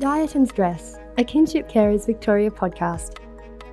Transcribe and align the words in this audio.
Diet 0.00 0.34
and 0.34 0.48
Stress, 0.48 0.96
a 1.18 1.24
Kinship 1.24 1.68
Carers 1.68 2.06
Victoria 2.06 2.50
podcast. 2.50 3.18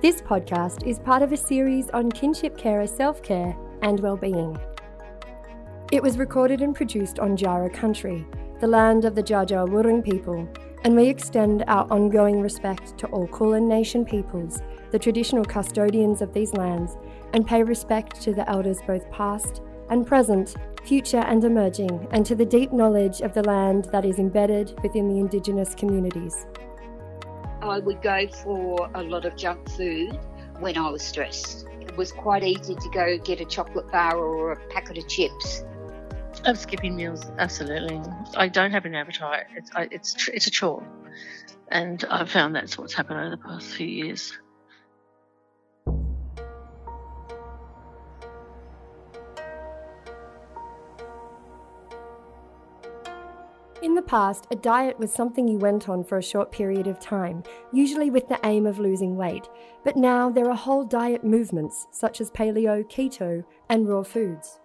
This 0.02 0.20
podcast 0.20 0.86
is 0.86 0.98
part 0.98 1.22
of 1.22 1.32
a 1.32 1.38
series 1.38 1.88
on 1.88 2.12
kinship 2.12 2.58
carer 2.58 2.86
self 2.86 3.22
care 3.22 3.56
and 3.80 3.98
well-being. 4.00 4.58
It 5.90 6.02
was 6.02 6.18
recorded 6.18 6.60
and 6.60 6.76
produced 6.76 7.18
on 7.18 7.34
Jara 7.34 7.70
country, 7.70 8.26
the 8.60 8.66
land 8.66 9.06
of 9.06 9.14
the 9.14 9.22
Dja 9.22 9.66
Wurrung 9.68 10.04
people, 10.04 10.46
and 10.84 10.94
we 10.94 11.08
extend 11.08 11.64
our 11.66 11.90
ongoing 11.90 12.42
respect 12.42 12.98
to 12.98 13.06
all 13.06 13.26
Kulin 13.28 13.66
Nation 13.66 14.04
peoples, 14.04 14.60
the 14.90 14.98
traditional 14.98 15.46
custodians 15.46 16.20
of 16.20 16.34
these 16.34 16.52
lands, 16.52 16.98
and 17.32 17.46
pay 17.46 17.62
respect 17.62 18.20
to 18.20 18.34
the 18.34 18.46
elders 18.50 18.80
both 18.86 19.10
past 19.10 19.62
and 19.88 20.06
present, 20.06 20.56
future 20.88 21.18
and 21.18 21.44
emerging, 21.44 22.08
and 22.12 22.24
to 22.26 22.34
the 22.34 22.46
deep 22.46 22.72
knowledge 22.72 23.20
of 23.20 23.34
the 23.34 23.42
land 23.42 23.84
that 23.92 24.04
is 24.04 24.18
embedded 24.18 24.74
within 24.82 25.08
the 25.08 25.18
Indigenous 25.18 25.74
communities. 25.74 26.46
I 27.60 27.78
would 27.78 28.02
go 28.02 28.26
for 28.42 28.90
a 28.94 29.02
lot 29.02 29.24
of 29.24 29.36
junk 29.36 29.68
food 29.70 30.18
when 30.58 30.78
I 30.78 30.90
was 30.90 31.02
stressed. 31.02 31.66
It 31.80 31.96
was 31.96 32.10
quite 32.10 32.42
easy 32.42 32.74
to 32.74 32.90
go 32.90 33.18
get 33.18 33.40
a 33.40 33.44
chocolate 33.44 33.90
bar 33.92 34.16
or 34.16 34.52
a 34.52 34.56
packet 34.68 34.98
of 34.98 35.06
chips 35.08 35.64
I'm 36.44 36.56
skipping 36.56 36.96
meals, 36.96 37.26
absolutely. 37.38 38.00
I 38.36 38.48
don't 38.48 38.70
have 38.70 38.84
an 38.84 38.94
appetite. 38.94 39.46
It's 39.56 39.70
I, 39.74 39.88
it's 39.90 40.28
it's 40.28 40.46
a 40.46 40.50
chore, 40.50 40.86
and 41.68 42.04
I've 42.10 42.30
found 42.30 42.54
that's 42.54 42.78
what's 42.78 42.94
happened 42.94 43.20
over 43.20 43.30
the 43.30 43.36
past 43.36 43.66
few 43.66 43.86
years. 43.86 44.32
In 53.88 53.94
the 53.94 54.02
past, 54.02 54.46
a 54.50 54.54
diet 54.54 54.98
was 54.98 55.10
something 55.10 55.48
you 55.48 55.56
went 55.56 55.88
on 55.88 56.04
for 56.04 56.18
a 56.18 56.22
short 56.22 56.52
period 56.52 56.86
of 56.86 57.00
time, 57.00 57.42
usually 57.72 58.10
with 58.10 58.28
the 58.28 58.38
aim 58.44 58.66
of 58.66 58.78
losing 58.78 59.16
weight. 59.16 59.48
But 59.82 59.96
now 59.96 60.28
there 60.28 60.50
are 60.50 60.54
whole 60.54 60.84
diet 60.84 61.24
movements, 61.24 61.86
such 61.90 62.20
as 62.20 62.30
paleo, 62.30 62.84
keto, 62.84 63.42
and 63.70 63.88
raw 63.88 64.02
foods. 64.02 64.60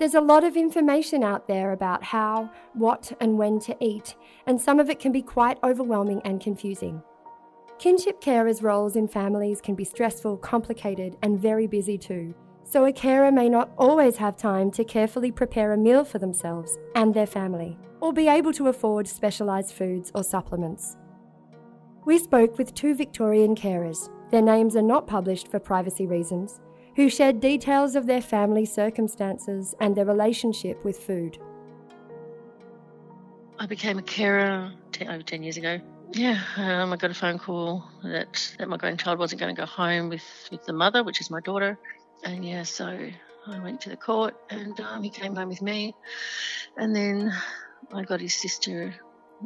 There's 0.00 0.16
a 0.16 0.20
lot 0.20 0.42
of 0.42 0.56
information 0.56 1.22
out 1.22 1.46
there 1.46 1.70
about 1.70 2.02
how, 2.02 2.50
what, 2.72 3.12
and 3.20 3.38
when 3.38 3.60
to 3.60 3.76
eat, 3.78 4.16
and 4.44 4.60
some 4.60 4.80
of 4.80 4.90
it 4.90 4.98
can 4.98 5.12
be 5.12 5.22
quite 5.22 5.62
overwhelming 5.62 6.20
and 6.24 6.40
confusing. 6.40 7.00
Kinship 7.78 8.20
carers' 8.20 8.60
roles 8.60 8.96
in 8.96 9.06
families 9.06 9.60
can 9.60 9.76
be 9.76 9.84
stressful, 9.84 10.38
complicated, 10.38 11.16
and 11.22 11.38
very 11.38 11.68
busy 11.68 11.96
too, 11.96 12.34
so 12.64 12.84
a 12.84 12.92
carer 12.92 13.30
may 13.30 13.48
not 13.48 13.70
always 13.76 14.16
have 14.16 14.36
time 14.36 14.70
to 14.72 14.84
carefully 14.84 15.30
prepare 15.30 15.72
a 15.72 15.76
meal 15.76 16.04
for 16.04 16.18
themselves 16.18 16.78
and 16.94 17.12
their 17.12 17.26
family, 17.26 17.78
or 18.00 18.12
be 18.12 18.28
able 18.28 18.52
to 18.52 18.68
afford 18.68 19.06
specialised 19.06 19.74
foods 19.74 20.10
or 20.14 20.24
supplements. 20.24 20.96
We 22.04 22.18
spoke 22.18 22.58
with 22.58 22.74
two 22.74 22.94
Victorian 22.94 23.54
carers. 23.54 24.10
Their 24.30 24.42
names 24.42 24.74
are 24.74 24.82
not 24.82 25.06
published 25.06 25.48
for 25.48 25.60
privacy 25.60 26.06
reasons, 26.06 26.60
who 26.96 27.08
shared 27.08 27.40
details 27.40 27.94
of 27.94 28.06
their 28.06 28.20
family 28.20 28.64
circumstances 28.64 29.74
and 29.80 29.94
their 29.94 30.04
relationship 30.04 30.84
with 30.84 30.98
food. 30.98 31.38
I 33.58 33.66
became 33.66 33.98
a 33.98 34.02
carer 34.02 34.72
ten, 34.90 35.08
over 35.08 35.22
10 35.22 35.42
years 35.42 35.56
ago. 35.56 35.80
Yeah, 36.12 36.40
um, 36.56 36.92
I 36.92 36.96
got 36.96 37.10
a 37.10 37.14
phone 37.14 37.38
call 37.38 37.84
that, 38.02 38.52
that 38.58 38.68
my 38.68 38.76
grandchild 38.76 39.18
wasn't 39.18 39.40
going 39.40 39.54
to 39.54 39.60
go 39.60 39.66
home 39.66 40.08
with, 40.08 40.24
with 40.50 40.64
the 40.66 40.72
mother, 40.72 41.02
which 41.02 41.20
is 41.20 41.30
my 41.30 41.40
daughter. 41.40 41.78
And 42.24 42.44
yeah, 42.44 42.62
so 42.62 42.86
I 43.46 43.58
went 43.58 43.80
to 43.82 43.90
the 43.90 43.96
court 43.96 44.34
and 44.50 44.78
um, 44.80 45.02
he 45.02 45.10
came 45.10 45.34
home 45.34 45.48
with 45.48 45.62
me. 45.62 45.94
And 46.76 46.94
then 46.94 47.32
I 47.92 48.02
got 48.04 48.20
his 48.20 48.34
sister, 48.34 48.94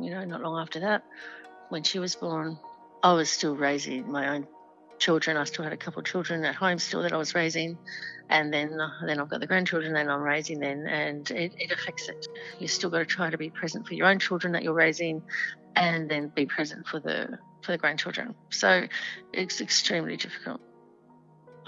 you 0.01 0.11
know, 0.11 0.25
not 0.25 0.43
long 0.43 0.61
after 0.61 0.81
that. 0.81 1.05
When 1.69 1.83
she 1.83 1.99
was 1.99 2.15
born, 2.15 2.59
I 3.03 3.15
was 3.15 3.31
still 3.31 3.57
raising 3.57 4.11
my 4.11 4.29
own 4.35 4.47
children. 4.99 5.37
I 5.37 5.45
still 5.45 5.65
had 5.65 5.73
a 5.73 5.77
couple 5.77 6.01
of 6.01 6.07
children 6.07 6.45
at 6.45 6.55
home 6.55 6.79
still 6.79 7.03
that 7.03 7.13
I 7.13 7.17
was 7.17 7.35
raising, 7.35 7.79
and 8.29 8.53
then 8.53 8.81
uh, 8.81 8.91
then 9.05 9.21
I've 9.21 9.29
got 9.29 9.41
the 9.41 9.47
grandchildren 9.47 9.93
that 9.95 10.09
I'm 10.09 10.23
raising. 10.23 10.61
Then, 10.61 10.87
and 10.87 11.29
it, 11.31 11.55
it 11.59 11.73
affects 11.73 12.09
it. 12.09 12.27
You 12.59 12.69
still 12.69 12.91
got 12.91 12.99
to 12.99 13.05
try 13.05 13.31
to 13.31 13.39
be 13.39 13.51
present 13.51 13.87
for 13.87 13.95
your 13.95 14.07
own 14.07 14.19
children 14.19 14.53
that 14.53 14.63
you're 14.63 14.75
raising, 14.75 15.23
and 15.75 16.11
then 16.11 16.33
be 16.35 16.47
present 16.47 16.87
for 16.87 17.01
the 17.01 17.39
for 17.63 17.73
the 17.73 17.79
grandchildren. 17.79 18.35
So 18.51 18.87
it's 19.33 19.61
extremely 19.61 20.17
difficult. 20.17 20.61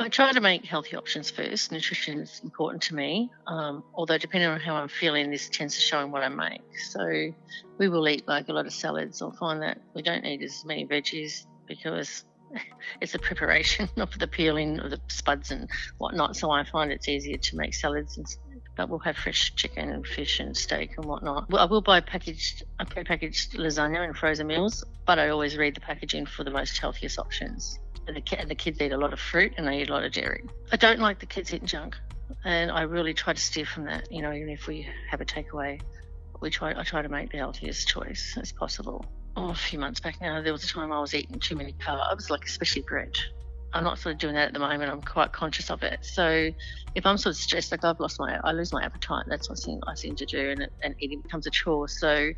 I 0.00 0.08
try 0.08 0.32
to 0.32 0.40
make 0.40 0.64
healthy 0.64 0.96
options 0.96 1.28
first. 1.28 1.72
Nutrition 1.72 2.20
is 2.20 2.40
important 2.44 2.82
to 2.84 2.94
me, 2.94 3.30
um, 3.48 3.82
although 3.94 4.18
depending 4.18 4.48
on 4.48 4.60
how 4.60 4.76
I'm 4.76 4.88
feeling, 4.88 5.30
this 5.30 5.48
tends 5.48 5.74
to 5.74 5.80
show 5.80 6.00
in 6.00 6.12
what 6.12 6.22
I 6.22 6.28
make. 6.28 6.62
So 6.90 7.32
we 7.78 7.88
will 7.88 8.08
eat 8.08 8.28
like 8.28 8.48
a 8.48 8.52
lot 8.52 8.66
of 8.66 8.72
salads. 8.72 9.20
I'll 9.20 9.32
find 9.32 9.60
that 9.62 9.78
we 9.94 10.02
don't 10.02 10.24
eat 10.24 10.42
as 10.42 10.64
many 10.64 10.86
veggies 10.86 11.46
because 11.66 12.24
it's 13.00 13.12
the 13.12 13.18
preparation 13.18 13.88
of 13.96 14.16
the 14.16 14.28
peeling 14.28 14.78
of 14.78 14.90
the 14.90 15.00
spuds 15.08 15.50
and 15.50 15.68
whatnot. 15.98 16.36
So 16.36 16.50
I 16.50 16.62
find 16.62 16.92
it's 16.92 17.08
easier 17.08 17.36
to 17.36 17.56
make 17.56 17.74
salads, 17.74 18.16
and, 18.18 18.26
but 18.76 18.88
we'll 18.88 19.00
have 19.00 19.16
fresh 19.16 19.52
chicken 19.56 19.90
and 19.90 20.06
fish 20.06 20.38
and 20.38 20.56
steak 20.56 20.92
and 20.96 21.06
whatnot. 21.06 21.52
I 21.52 21.64
will 21.64 21.82
buy 21.82 22.00
packaged, 22.00 22.62
pre-packaged 22.88 23.54
lasagna 23.54 24.04
and 24.04 24.16
frozen 24.16 24.46
meals, 24.46 24.84
but 25.06 25.18
I 25.18 25.30
always 25.30 25.56
read 25.56 25.74
the 25.74 25.80
packaging 25.80 26.26
for 26.26 26.44
the 26.44 26.52
most 26.52 26.78
healthiest 26.78 27.18
options. 27.18 27.80
And 28.08 28.16
the, 28.16 28.40
and 28.40 28.50
the 28.50 28.54
kids 28.54 28.80
eat 28.80 28.90
a 28.92 28.96
lot 28.96 29.12
of 29.12 29.20
fruit 29.20 29.52
and 29.56 29.66
they 29.66 29.82
eat 29.82 29.90
a 29.90 29.92
lot 29.92 30.02
of 30.02 30.12
dairy. 30.12 30.44
I 30.72 30.76
don't 30.76 30.98
like 30.98 31.20
the 31.20 31.26
kids 31.26 31.52
eating 31.52 31.68
junk, 31.68 31.94
and 32.44 32.70
I 32.70 32.82
really 32.82 33.14
try 33.14 33.34
to 33.34 33.40
steer 33.40 33.66
from 33.66 33.84
that. 33.84 34.10
You 34.10 34.22
know, 34.22 34.32
even 34.32 34.48
if 34.48 34.66
we 34.66 34.88
have 35.10 35.20
a 35.20 35.26
takeaway, 35.26 35.80
we 36.40 36.50
try. 36.50 36.74
I 36.78 36.82
try 36.82 37.02
to 37.02 37.08
make 37.08 37.30
the 37.30 37.38
healthiest 37.38 37.86
choice 37.86 38.36
as 38.40 38.50
possible 38.50 39.04
oh, 39.38 39.50
a 39.50 39.54
few 39.54 39.78
months 39.78 40.00
back 40.00 40.20
now, 40.20 40.42
there 40.42 40.52
was 40.52 40.64
a 40.64 40.68
time 40.68 40.92
I 40.92 41.00
was 41.00 41.14
eating 41.14 41.38
too 41.38 41.54
many 41.54 41.72
carbs, 41.72 42.28
like 42.28 42.44
especially 42.44 42.82
bread. 42.82 43.16
I'm 43.72 43.84
not 43.84 43.98
sort 43.98 44.14
of 44.14 44.18
doing 44.18 44.34
that 44.34 44.48
at 44.48 44.52
the 44.54 44.58
moment. 44.58 44.90
I'm 44.90 45.02
quite 45.02 45.32
conscious 45.32 45.70
of 45.70 45.82
it. 45.82 46.04
So 46.04 46.50
if 46.94 47.06
I'm 47.06 47.18
sort 47.18 47.34
of 47.34 47.40
stressed, 47.40 47.70
like 47.70 47.84
I've 47.84 48.00
lost 48.00 48.18
my, 48.18 48.40
I 48.42 48.52
lose 48.52 48.72
my 48.72 48.82
appetite. 48.82 49.26
That's 49.28 49.48
what 49.48 49.58
I 49.86 49.94
seem 49.94 50.16
to 50.16 50.26
do, 50.26 50.50
and, 50.50 50.68
and 50.82 50.94
eating 50.98 51.20
becomes 51.20 51.46
a 51.46 51.50
chore. 51.50 51.86
So 51.86 52.30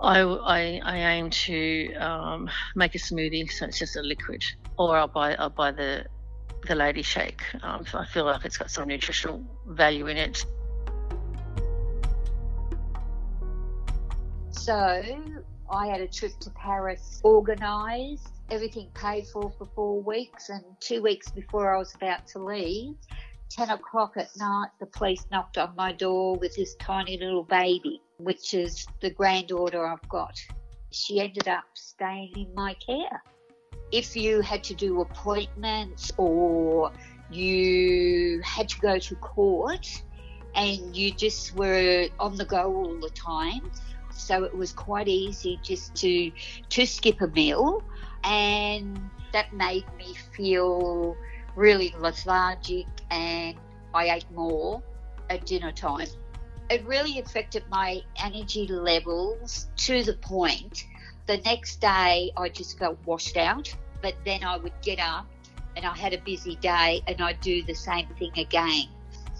I, 0.00 0.20
I, 0.20 0.80
I 0.84 0.98
aim 1.14 1.30
to 1.30 1.94
um, 1.94 2.50
make 2.76 2.94
a 2.94 2.98
smoothie, 2.98 3.50
so 3.50 3.66
it's 3.66 3.78
just 3.78 3.96
a 3.96 4.02
liquid, 4.02 4.44
or 4.78 4.96
I'll 4.96 5.08
buy 5.08 5.34
I'll 5.34 5.50
buy 5.50 5.72
the 5.72 6.04
the 6.66 6.74
lady 6.74 7.02
shake. 7.02 7.42
Um, 7.62 7.84
I 7.94 8.04
feel 8.06 8.24
like 8.24 8.44
it's 8.44 8.56
got 8.56 8.70
some 8.70 8.88
nutritional 8.88 9.44
value 9.66 10.06
in 10.06 10.16
it. 10.16 10.44
So 14.50 15.02
I 15.70 15.86
had 15.86 16.00
a 16.00 16.06
trip 16.06 16.38
to 16.40 16.50
Paris 16.50 17.20
organised, 17.24 18.28
everything 18.50 18.90
paid 18.94 19.26
for 19.26 19.50
for 19.58 19.66
four 19.74 20.00
weeks, 20.00 20.48
and 20.48 20.62
two 20.78 21.02
weeks 21.02 21.30
before 21.30 21.74
I 21.74 21.78
was 21.78 21.92
about 21.96 22.26
to 22.28 22.38
leave, 22.38 22.94
10 23.50 23.70
o'clock 23.70 24.12
at 24.16 24.28
night, 24.36 24.68
the 24.78 24.86
police 24.86 25.26
knocked 25.32 25.58
on 25.58 25.74
my 25.74 25.92
door 25.92 26.36
with 26.36 26.54
this 26.54 26.74
tiny 26.76 27.18
little 27.18 27.44
baby, 27.44 28.00
which 28.18 28.54
is 28.54 28.86
the 29.00 29.10
granddaughter 29.10 29.86
I've 29.86 30.06
got. 30.08 30.38
She 30.90 31.20
ended 31.20 31.48
up 31.48 31.64
staying 31.74 32.32
in 32.36 32.54
my 32.54 32.74
care. 32.74 33.22
If 33.92 34.16
you 34.16 34.40
had 34.40 34.62
to 34.64 34.74
do 34.74 35.00
appointments 35.00 36.12
or 36.16 36.92
you 37.30 38.40
had 38.44 38.68
to 38.70 38.80
go 38.80 38.98
to 38.98 39.14
court 39.16 39.86
and 40.54 40.96
you 40.96 41.12
just 41.12 41.54
were 41.56 42.08
on 42.18 42.36
the 42.36 42.44
go 42.44 42.74
all 42.74 42.98
the 43.00 43.10
time, 43.10 43.70
so 44.10 44.44
it 44.44 44.54
was 44.56 44.72
quite 44.72 45.08
easy 45.08 45.58
just 45.62 45.94
to 45.96 46.30
to 46.68 46.86
skip 46.86 47.20
a 47.20 47.28
meal, 47.28 47.82
and 48.24 49.00
that 49.32 49.52
made 49.52 49.84
me 49.96 50.14
feel 50.36 51.16
really 51.54 51.94
lethargic, 51.98 52.86
and 53.10 53.56
I 53.94 54.10
ate 54.10 54.30
more 54.32 54.82
at 55.30 55.46
dinner 55.46 55.72
time. 55.72 56.08
It 56.70 56.84
really 56.86 57.18
affected 57.18 57.64
my 57.70 58.02
energy 58.22 58.66
levels 58.66 59.68
to 59.76 60.02
the 60.02 60.14
point 60.14 60.84
the 61.26 61.38
next 61.38 61.80
day 61.80 62.32
I 62.36 62.48
just 62.48 62.78
felt 62.78 62.98
washed 63.04 63.36
out, 63.36 63.72
but 64.02 64.14
then 64.24 64.44
I 64.44 64.56
would 64.56 64.72
get 64.82 64.98
up 64.98 65.26
and 65.76 65.84
I 65.84 65.96
had 65.96 66.14
a 66.14 66.18
busy 66.18 66.56
day 66.56 67.02
and 67.06 67.20
I'd 67.20 67.40
do 67.40 67.62
the 67.62 67.74
same 67.74 68.06
thing 68.18 68.32
again. 68.36 68.84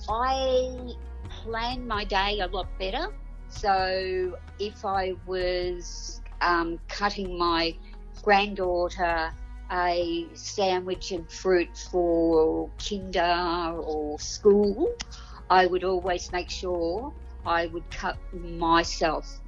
I 0.08 0.94
planned 1.28 1.86
my 1.86 2.04
day 2.04 2.40
a 2.40 2.46
lot 2.46 2.66
better 2.78 3.12
so 3.48 4.36
if 4.58 4.84
I 4.84 5.14
was 5.26 6.20
um, 6.40 6.78
cutting 6.88 7.38
my 7.38 7.75
granddaughter 8.22 9.32
a 9.70 10.26
sandwich 10.34 11.12
and 11.12 11.30
fruit 11.30 11.76
for 11.90 12.70
kinder 12.78 13.75
or 13.78 14.19
school, 14.19 14.94
I 15.50 15.66
would 15.66 15.84
always 15.84 16.30
make 16.32 16.50
sure 16.50 17.12
I 17.46 17.66
would 17.66 17.88
cut 17.90 18.18
myself 18.32 19.40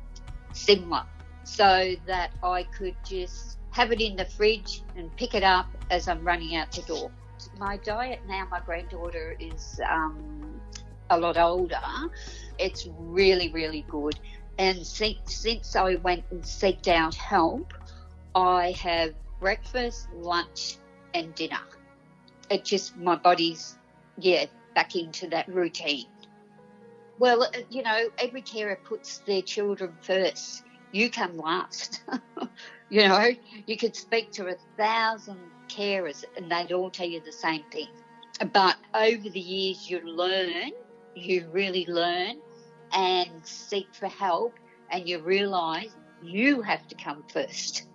similar 0.52 1.04
so 1.44 1.94
that 2.06 2.30
I 2.42 2.64
could 2.64 2.96
just 3.04 3.58
have 3.70 3.92
it 3.92 4.00
in 4.00 4.16
the 4.16 4.24
fridge 4.24 4.82
and 4.96 5.14
pick 5.16 5.34
it 5.34 5.42
up 5.42 5.66
as 5.90 6.08
I'm 6.08 6.24
running 6.24 6.56
out 6.56 6.72
the 6.72 6.82
door. 6.82 7.10
My 7.58 7.76
diet 7.78 8.20
now, 8.26 8.46
my 8.50 8.60
granddaughter 8.60 9.36
is 9.38 9.80
um, 9.88 10.60
a 11.10 11.18
lot 11.18 11.36
older, 11.36 11.80
it's 12.58 12.88
really, 12.98 13.50
really 13.52 13.84
good. 13.88 14.18
And 14.58 14.86
since, 14.86 15.18
since 15.26 15.76
I 15.76 15.94
went 15.96 16.24
and 16.30 16.42
seeked 16.42 16.88
out 16.88 17.14
help, 17.14 17.72
I 18.34 18.72
have 18.82 19.14
breakfast, 19.40 20.08
lunch, 20.14 20.76
and 21.14 21.34
dinner. 21.34 21.60
It 22.50 22.64
just, 22.64 22.96
my 22.96 23.16
body's, 23.16 23.78
yeah, 24.18 24.46
back 24.74 24.96
into 24.96 25.28
that 25.28 25.48
routine. 25.48 26.06
Well, 27.18 27.42
uh, 27.42 27.48
you 27.68 27.82
know, 27.82 28.08
every 28.18 28.42
carer 28.42 28.78
puts 28.82 29.18
their 29.18 29.42
children 29.42 29.94
first. 30.00 30.64
You 30.92 31.10
come 31.10 31.36
last. 31.36 32.02
you 32.90 33.06
know, 33.06 33.30
you 33.66 33.76
could 33.76 33.94
speak 33.94 34.32
to 34.32 34.48
a 34.48 34.56
thousand 34.76 35.38
carers 35.68 36.24
and 36.36 36.50
they'd 36.50 36.72
all 36.72 36.90
tell 36.90 37.08
you 37.08 37.20
the 37.20 37.32
same 37.32 37.62
thing. 37.70 37.88
But 38.52 38.76
over 38.94 39.28
the 39.28 39.40
years, 39.40 39.88
you 39.90 40.00
learn, 40.00 40.72
you 41.14 41.46
really 41.52 41.84
learn 41.86 42.36
and 42.92 43.30
seek 43.44 43.94
for 43.94 44.08
help, 44.08 44.54
and 44.90 45.08
you 45.08 45.20
realise 45.20 45.94
you 46.22 46.62
have 46.62 46.86
to 46.88 46.94
come 46.94 47.22
first. 47.32 47.86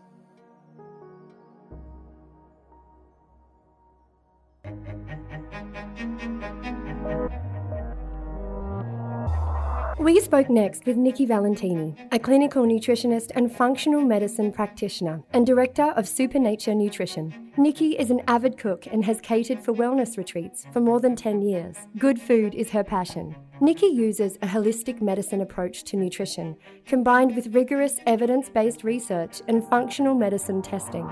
We 10.05 10.19
spoke 10.19 10.51
next 10.51 10.85
with 10.85 10.97
Nikki 10.97 11.25
Valentini, 11.25 11.95
a 12.11 12.19
clinical 12.19 12.63
nutritionist 12.63 13.31
and 13.33 13.51
functional 13.51 14.01
medicine 14.01 14.51
practitioner 14.51 15.23
and 15.33 15.47
director 15.47 15.93
of 15.95 16.07
Supernature 16.07 16.75
Nutrition. 16.75 17.51
Nikki 17.57 17.97
is 17.97 18.11
an 18.11 18.21
avid 18.27 18.55
cook 18.59 18.85
and 18.85 19.03
has 19.03 19.19
catered 19.19 19.59
for 19.59 19.73
wellness 19.73 20.15
retreats 20.15 20.67
for 20.71 20.79
more 20.79 20.99
than 20.99 21.15
10 21.15 21.41
years. 21.41 21.75
Good 21.97 22.21
food 22.21 22.53
is 22.53 22.69
her 22.69 22.83
passion. 22.83 23.35
Nikki 23.59 23.87
uses 23.87 24.35
a 24.43 24.47
holistic 24.47 25.01
medicine 25.01 25.41
approach 25.41 25.83
to 25.85 25.97
nutrition, 25.97 26.55
combined 26.85 27.35
with 27.35 27.55
rigorous 27.55 27.97
evidence 28.05 28.47
based 28.47 28.83
research 28.83 29.41
and 29.47 29.67
functional 29.67 30.13
medicine 30.13 30.61
testing. 30.61 31.07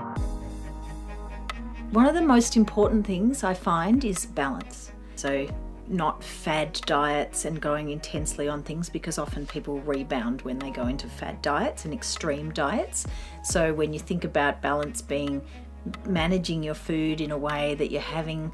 One 1.90 2.06
of 2.06 2.14
the 2.14 2.22
most 2.22 2.56
important 2.56 3.04
things 3.04 3.42
I 3.42 3.54
find 3.54 4.04
is 4.04 4.26
balance. 4.26 4.92
So, 5.16 5.48
not 5.88 6.22
fad 6.22 6.72
diets 6.86 7.44
and 7.44 7.60
going 7.60 7.90
intensely 7.90 8.48
on 8.48 8.62
things 8.62 8.88
because 8.88 9.18
often 9.18 9.46
people 9.46 9.80
rebound 9.80 10.42
when 10.42 10.58
they 10.58 10.70
go 10.70 10.86
into 10.86 11.08
fad 11.08 11.40
diets 11.42 11.84
and 11.84 11.92
extreme 11.92 12.52
diets. 12.52 13.06
So, 13.42 13.72
when 13.74 13.92
you 13.92 13.98
think 13.98 14.24
about 14.24 14.62
balance 14.62 15.02
being 15.02 15.42
managing 16.06 16.62
your 16.62 16.74
food 16.74 17.20
in 17.20 17.30
a 17.30 17.38
way 17.38 17.74
that 17.74 17.90
you're 17.90 18.00
having 18.00 18.50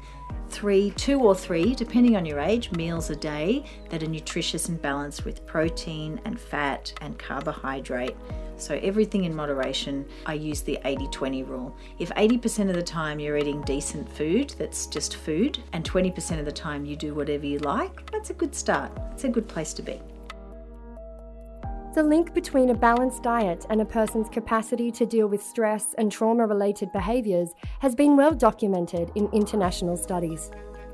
three, 0.51 0.91
two 0.91 1.19
or 1.19 1.33
three, 1.33 1.73
depending 1.73 2.15
on 2.15 2.25
your 2.25 2.39
age, 2.39 2.71
meals 2.71 3.09
a 3.09 3.15
day 3.15 3.65
that 3.89 4.03
are 4.03 4.07
nutritious 4.07 4.67
and 4.67 4.81
balanced 4.81 5.25
with 5.25 5.45
protein 5.47 6.19
and 6.25 6.39
fat 6.39 6.93
and 7.01 7.17
carbohydrate. 7.17 8.15
So, 8.57 8.79
everything 8.83 9.23
in 9.23 9.33
moderation. 9.33 10.05
I 10.27 10.35
use 10.35 10.61
the 10.61 10.77
80 10.85 11.07
20 11.07 11.43
rule. 11.43 11.75
If 11.97 12.09
80% 12.09 12.69
of 12.69 12.75
the 12.75 12.83
time 12.83 13.19
you're 13.19 13.37
eating 13.37 13.61
decent 13.63 14.07
food, 14.07 14.53
that's 14.59 14.85
just 14.85 15.15
food, 15.15 15.57
and 15.73 15.83
20% 15.83 16.37
of 16.37 16.45
the 16.45 16.51
time 16.51 16.85
you 16.85 16.95
do 16.95 17.15
whatever 17.15 17.47
you 17.47 17.57
like, 17.59 18.11
that's 18.11 18.29
a 18.29 18.35
good 18.35 18.53
start. 18.53 18.91
It's 19.13 19.23
a 19.23 19.29
good 19.29 19.47
place 19.47 19.73
to 19.73 19.81
be. 19.81 19.99
The 21.93 22.01
link 22.01 22.33
between 22.33 22.69
a 22.69 22.73
balanced 22.73 23.21
diet 23.21 23.65
and 23.69 23.81
a 23.81 23.85
person's 23.85 24.29
capacity 24.29 24.91
to 24.91 25.05
deal 25.05 25.27
with 25.27 25.43
stress 25.43 25.93
and 25.97 26.09
trauma 26.09 26.47
related 26.47 26.89
behaviours 26.93 27.53
has 27.79 27.95
been 27.95 28.15
well 28.15 28.31
documented 28.31 29.11
in 29.15 29.27
international 29.33 29.97
studies. 29.97 30.51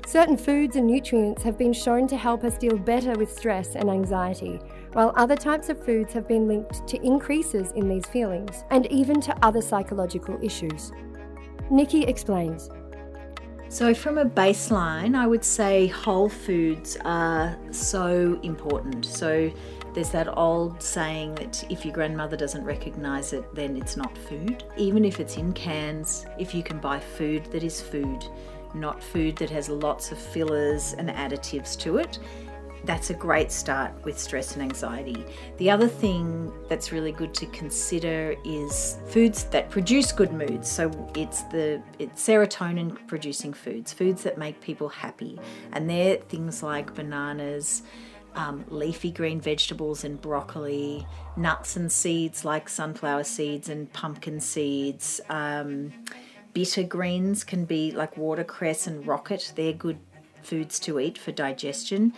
Certain 0.08 0.36
foods 0.36 0.74
and 0.74 0.88
nutrients 0.88 1.44
have 1.44 1.56
been 1.56 1.72
shown 1.72 2.08
to 2.08 2.16
help 2.16 2.42
us 2.42 2.58
deal 2.58 2.76
better 2.76 3.12
with 3.12 3.32
stress 3.32 3.76
and 3.76 3.88
anxiety, 3.88 4.58
while 4.92 5.12
other 5.14 5.36
types 5.36 5.68
of 5.68 5.84
foods 5.84 6.12
have 6.12 6.26
been 6.26 6.48
linked 6.48 6.84
to 6.88 7.00
increases 7.06 7.70
in 7.76 7.88
these 7.88 8.06
feelings 8.06 8.64
and 8.70 8.86
even 8.86 9.20
to 9.20 9.36
other 9.44 9.62
psychological 9.62 10.36
issues. 10.42 10.90
Nikki 11.70 12.02
explains. 12.02 12.70
So, 13.70 13.92
from 13.92 14.16
a 14.16 14.24
baseline, 14.24 15.14
I 15.14 15.26
would 15.26 15.44
say 15.44 15.88
whole 15.88 16.30
foods 16.30 16.96
are 17.04 17.54
so 17.70 18.40
important. 18.42 19.04
So, 19.04 19.52
there's 19.98 20.10
that 20.10 20.38
old 20.38 20.80
saying 20.80 21.34
that 21.34 21.64
if 21.72 21.84
your 21.84 21.92
grandmother 21.92 22.36
doesn't 22.36 22.62
recognize 22.62 23.32
it, 23.32 23.52
then 23.52 23.76
it's 23.76 23.96
not 23.96 24.16
food. 24.16 24.62
Even 24.76 25.04
if 25.04 25.18
it's 25.18 25.36
in 25.36 25.52
cans, 25.54 26.24
if 26.38 26.54
you 26.54 26.62
can 26.62 26.78
buy 26.78 27.00
food 27.00 27.44
that 27.46 27.64
is 27.64 27.80
food, 27.80 28.24
not 28.74 29.02
food 29.02 29.34
that 29.38 29.50
has 29.50 29.68
lots 29.68 30.12
of 30.12 30.18
fillers 30.18 30.92
and 30.92 31.08
additives 31.08 31.76
to 31.80 31.96
it, 31.96 32.20
that's 32.84 33.10
a 33.10 33.14
great 33.14 33.50
start 33.50 33.92
with 34.04 34.16
stress 34.16 34.54
and 34.54 34.62
anxiety. 34.62 35.24
The 35.56 35.68
other 35.68 35.88
thing 35.88 36.52
that's 36.68 36.92
really 36.92 37.10
good 37.10 37.34
to 37.34 37.46
consider 37.46 38.36
is 38.44 38.98
foods 39.08 39.44
that 39.46 39.68
produce 39.68 40.12
good 40.12 40.32
moods. 40.32 40.70
So 40.70 40.92
it's 41.16 41.42
the 41.44 41.82
it's 41.98 42.24
serotonin 42.24 42.96
producing 43.08 43.52
foods, 43.52 43.92
foods 43.92 44.22
that 44.22 44.38
make 44.38 44.60
people 44.60 44.88
happy. 44.88 45.40
And 45.72 45.90
they're 45.90 46.18
things 46.18 46.62
like 46.62 46.94
bananas, 46.94 47.82
um, 48.38 48.64
leafy 48.68 49.10
green 49.10 49.40
vegetables 49.40 50.04
and 50.04 50.20
broccoli, 50.22 51.04
nuts 51.36 51.76
and 51.76 51.90
seeds 51.90 52.44
like 52.44 52.68
sunflower 52.68 53.24
seeds 53.24 53.68
and 53.68 53.92
pumpkin 53.92 54.38
seeds. 54.40 55.20
Um, 55.28 55.92
bitter 56.54 56.84
greens 56.84 57.42
can 57.42 57.64
be 57.64 57.90
like 57.90 58.16
watercress 58.16 58.86
and 58.86 59.04
rocket, 59.04 59.52
they're 59.56 59.72
good 59.72 59.98
foods 60.42 60.78
to 60.80 61.00
eat 61.00 61.18
for 61.18 61.32
digestion. 61.32 62.14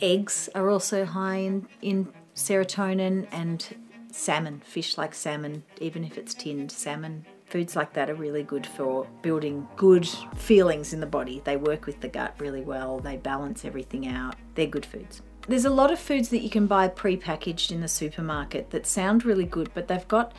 Eggs 0.00 0.50
are 0.54 0.68
also 0.68 1.06
high 1.06 1.36
in, 1.36 1.66
in 1.80 2.12
serotonin 2.36 3.26
and 3.32 3.66
salmon, 4.10 4.60
fish 4.60 4.98
like 4.98 5.14
salmon, 5.14 5.64
even 5.80 6.04
if 6.04 6.18
it's 6.18 6.34
tinned 6.34 6.70
salmon. 6.70 7.24
Foods 7.46 7.76
like 7.76 7.94
that 7.94 8.10
are 8.10 8.14
really 8.14 8.42
good 8.42 8.66
for 8.66 9.06
building 9.22 9.66
good 9.76 10.06
feelings 10.36 10.92
in 10.92 11.00
the 11.00 11.06
body. 11.06 11.40
They 11.44 11.56
work 11.56 11.86
with 11.86 12.00
the 12.00 12.08
gut 12.08 12.34
really 12.38 12.62
well, 12.62 12.98
they 12.98 13.16
balance 13.16 13.64
everything 13.64 14.06
out. 14.06 14.36
They're 14.54 14.66
good 14.66 14.84
foods. 14.84 15.22
There's 15.48 15.64
a 15.64 15.70
lot 15.70 15.92
of 15.92 15.98
foods 15.98 16.28
that 16.28 16.42
you 16.42 16.50
can 16.50 16.66
buy 16.66 16.86
pre-packaged 16.88 17.72
in 17.72 17.80
the 17.80 17.88
supermarket 17.88 18.70
that 18.70 18.86
sound 18.86 19.24
really 19.24 19.44
good, 19.44 19.70
but 19.74 19.88
they've 19.88 20.06
got 20.06 20.32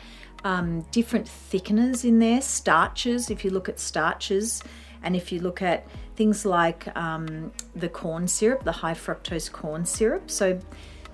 um, 0.44 0.82
different 0.92 1.26
thickeners 1.26 2.04
in 2.04 2.18
there, 2.18 2.40
starches. 2.40 3.28
If 3.28 3.44
you 3.44 3.50
look 3.50 3.68
at 3.68 3.78
starches, 3.78 4.62
and 5.02 5.14
if 5.14 5.30
you 5.30 5.40
look 5.40 5.60
at 5.60 5.86
things 6.16 6.46
like 6.46 6.94
um, 6.96 7.52
the 7.76 7.88
corn 7.88 8.26
syrup, 8.26 8.64
the 8.64 8.72
high 8.72 8.94
fructose 8.94 9.52
corn 9.52 9.84
syrup, 9.84 10.30
so 10.30 10.58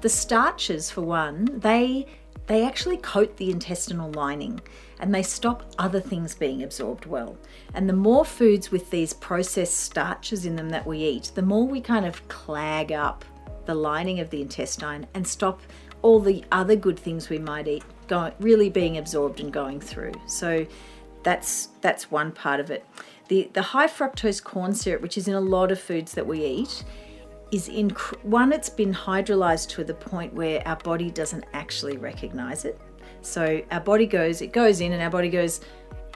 the 0.00 0.08
starches, 0.08 0.90
for 0.90 1.02
one, 1.02 1.58
they 1.58 2.06
they 2.46 2.64
actually 2.64 2.96
coat 2.96 3.36
the 3.36 3.50
intestinal 3.52 4.10
lining 4.10 4.60
and 4.98 5.14
they 5.14 5.22
stop 5.22 5.72
other 5.78 6.00
things 6.00 6.34
being 6.34 6.64
absorbed 6.64 7.06
well. 7.06 7.38
And 7.74 7.88
the 7.88 7.92
more 7.92 8.24
foods 8.24 8.72
with 8.72 8.90
these 8.90 9.12
processed 9.12 9.78
starches 9.78 10.44
in 10.46 10.56
them 10.56 10.70
that 10.70 10.84
we 10.84 10.98
eat, 10.98 11.30
the 11.36 11.42
more 11.42 11.64
we 11.64 11.80
kind 11.80 12.04
of 12.04 12.26
clag 12.26 12.90
up 12.90 13.24
the 13.70 13.74
lining 13.74 14.18
of 14.18 14.30
the 14.30 14.42
intestine 14.42 15.06
and 15.14 15.26
stop 15.26 15.60
all 16.02 16.18
the 16.18 16.44
other 16.50 16.74
good 16.74 16.98
things 16.98 17.28
we 17.28 17.38
might 17.38 17.68
eat 17.68 17.84
going 18.08 18.32
really 18.40 18.68
being 18.68 18.98
absorbed 18.98 19.38
and 19.38 19.52
going 19.52 19.80
through. 19.80 20.12
So 20.26 20.66
that's 21.22 21.68
that's 21.80 22.10
one 22.10 22.32
part 22.32 22.58
of 22.58 22.70
it. 22.70 22.84
The 23.28 23.48
the 23.52 23.62
high 23.62 23.86
fructose 23.86 24.42
corn 24.42 24.74
syrup, 24.74 25.02
which 25.02 25.16
is 25.16 25.28
in 25.28 25.34
a 25.34 25.40
lot 25.40 25.70
of 25.70 25.80
foods 25.80 26.14
that 26.14 26.26
we 26.26 26.44
eat, 26.44 26.84
is 27.52 27.68
in 27.68 27.90
one 28.22 28.52
it's 28.52 28.68
been 28.68 28.92
hydrolyzed 28.92 29.68
to 29.70 29.84
the 29.84 29.94
point 29.94 30.34
where 30.34 30.66
our 30.66 30.76
body 30.76 31.10
doesn't 31.10 31.44
actually 31.52 31.96
recognize 31.96 32.64
it. 32.64 32.80
So 33.22 33.62
our 33.70 33.80
body 33.80 34.06
goes 34.06 34.42
it 34.42 34.52
goes 34.52 34.80
in 34.80 34.92
and 34.92 35.00
our 35.00 35.10
body 35.10 35.30
goes 35.30 35.60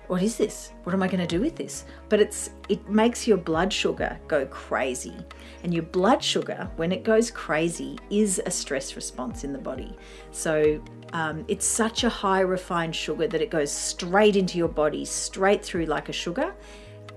what 0.09 0.23
is 0.23 0.37
this? 0.37 0.73
What 0.83 0.95
am 0.95 1.03
I 1.03 1.07
going 1.07 1.21
to 1.21 1.27
do 1.27 1.41
with 1.41 1.57
this? 1.57 1.85
But 2.09 2.21
it's 2.21 2.51
it 2.69 2.89
makes 2.89 3.27
your 3.27 3.37
blood 3.37 3.73
sugar 3.73 4.19
go 4.29 4.47
crazy. 4.47 5.17
And 5.63 5.73
your 5.73 5.83
blood 5.83 6.23
sugar, 6.23 6.69
when 6.77 6.93
it 6.93 7.05
goes 7.05 7.31
crazy, 7.31 7.99
is 8.11 8.41
a 8.45 8.51
stress 8.51 8.97
response 8.97 9.45
in 9.45 9.53
the 9.53 9.59
body. 9.59 9.97
So 10.31 10.83
um, 11.15 11.45
it's 11.49 11.67
such 11.67 12.05
a 12.05 12.09
high 12.09 12.41
refined 12.41 12.95
sugar 12.95 13.27
that 13.27 13.41
it 13.41 13.51
goes 13.51 13.73
straight 13.73 14.37
into 14.37 14.59
your 14.59 14.69
body, 14.69 15.05
straight 15.05 15.65
through 15.65 15.87
like 15.87 16.11
a 16.11 16.13
sugar, 16.13 16.55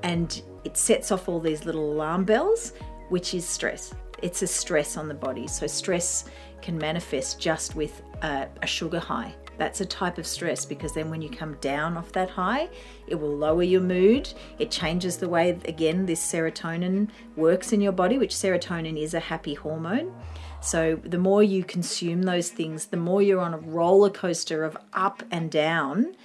and 0.03 0.41
it 0.63 0.77
sets 0.77 1.12
off 1.12 1.27
all 1.27 1.39
these 1.39 1.65
little 1.65 1.91
alarm 1.91 2.24
bells, 2.24 2.74
which 3.10 3.34
is 3.34 3.46
stress. 3.46 3.94
It's 4.22 4.41
a 4.41 4.48
stress 4.48 4.98
on 4.98 5.08
the 5.08 5.13
body. 5.13 5.48
So 5.48 5.67
stress 5.67 6.25
can 6.62 6.77
manifest 6.77 7.39
just 7.39 7.75
with 7.75 8.01
a, 8.22 8.48
a 8.62 8.67
sugar 8.67 9.00
high. 9.00 9.36
That's 9.57 9.81
a 9.81 9.85
type 9.85 10.17
of 10.17 10.27
stress 10.27 10.65
because 10.65 10.93
then 10.93 11.09
when 11.09 11.21
you 11.21 11.29
come 11.29 11.55
down 11.61 11.97
off 11.97 12.11
that 12.11 12.29
high, 12.29 12.69
it 13.07 13.15
will 13.15 13.35
lower 13.35 13.63
your 13.63 13.81
mood. 13.81 14.31
It 14.59 14.71
changes 14.71 15.17
the 15.17 15.29
way, 15.29 15.49
again, 15.65 16.05
this 16.05 16.23
serotonin 16.23 17.09
works 17.35 17.73
in 17.73 17.81
your 17.81 17.91
body, 17.91 18.17
which 18.17 18.35
serotonin 18.35 19.01
is 19.01 19.13
a 19.13 19.19
happy 19.19 19.55
hormone. 19.55 20.13
So 20.61 20.99
the 21.03 21.17
more 21.17 21.43
you 21.43 21.63
consume 21.63 22.23
those 22.23 22.49
things, 22.49 22.87
the 22.87 22.97
more 22.97 23.21
you're 23.21 23.41
on 23.41 23.53
a 23.53 23.59
roller 23.59 24.09
coaster 24.09 24.63
of 24.63 24.77
up 24.93 25.23
and 25.31 25.51
down, 25.51 26.15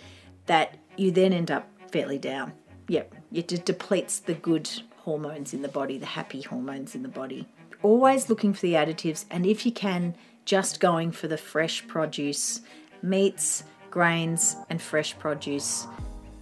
that 0.47 0.77
you 0.97 1.11
then 1.11 1.33
end 1.33 1.51
up 1.51 1.69
fairly 1.91 2.19
down. 2.19 2.53
Yep, 2.89 3.15
it 3.33 3.49
just 3.49 3.65
depletes 3.65 4.19
the 4.19 4.35
good 4.35 4.69
hormones 4.99 5.55
in 5.55 5.63
the 5.63 5.69
body, 5.69 5.99
the 5.99 6.07
happy 6.07 6.43
hormones 6.43 6.95
in 6.95 7.03
the 7.03 7.09
body. 7.09 7.47
Always 7.83 8.29
looking 8.29 8.53
for 8.55 8.61
the 8.61 8.75
additives, 8.75 9.25
and 9.31 9.45
if 9.45 9.67
you 9.67 9.73
can, 9.73 10.15
just 10.45 10.81
going 10.81 11.13
for 11.13 11.29
the 11.29 11.37
fresh 11.37 11.87
produce, 11.87 12.61
meats, 13.03 13.65
grains, 13.91 14.57
and 14.71 14.81
fresh 14.81 15.19
produce. 15.19 15.87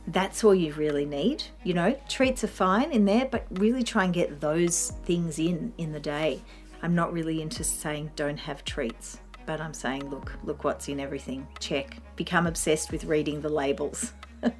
That's 0.06 0.44
all 0.44 0.54
you 0.54 0.72
really 0.74 1.04
need. 1.06 1.44
You 1.64 1.74
know, 1.74 1.98
treats 2.08 2.44
are 2.44 2.48
fine 2.48 2.90
in 2.92 3.04
there, 3.04 3.26
but 3.26 3.46
really 3.52 3.82
try 3.82 4.04
and 4.04 4.14
get 4.14 4.40
those 4.40 4.92
things 5.04 5.38
in 5.38 5.72
in 5.78 5.92
the 5.92 6.00
day. 6.00 6.42
I'm 6.82 6.94
not 6.94 7.12
really 7.12 7.42
into 7.42 7.62
saying 7.62 8.12
don't 8.16 8.38
have 8.38 8.64
treats, 8.64 9.20
but 9.46 9.60
I'm 9.60 9.74
saying 9.74 10.08
look, 10.08 10.32
look 10.44 10.64
what's 10.64 10.88
in 10.88 11.00
everything. 11.00 11.46
Check. 11.58 11.98
Become 12.16 12.46
obsessed 12.46 12.90
with 12.90 13.04
reading 13.04 13.40
the 13.40 13.48
labels. 13.48 14.12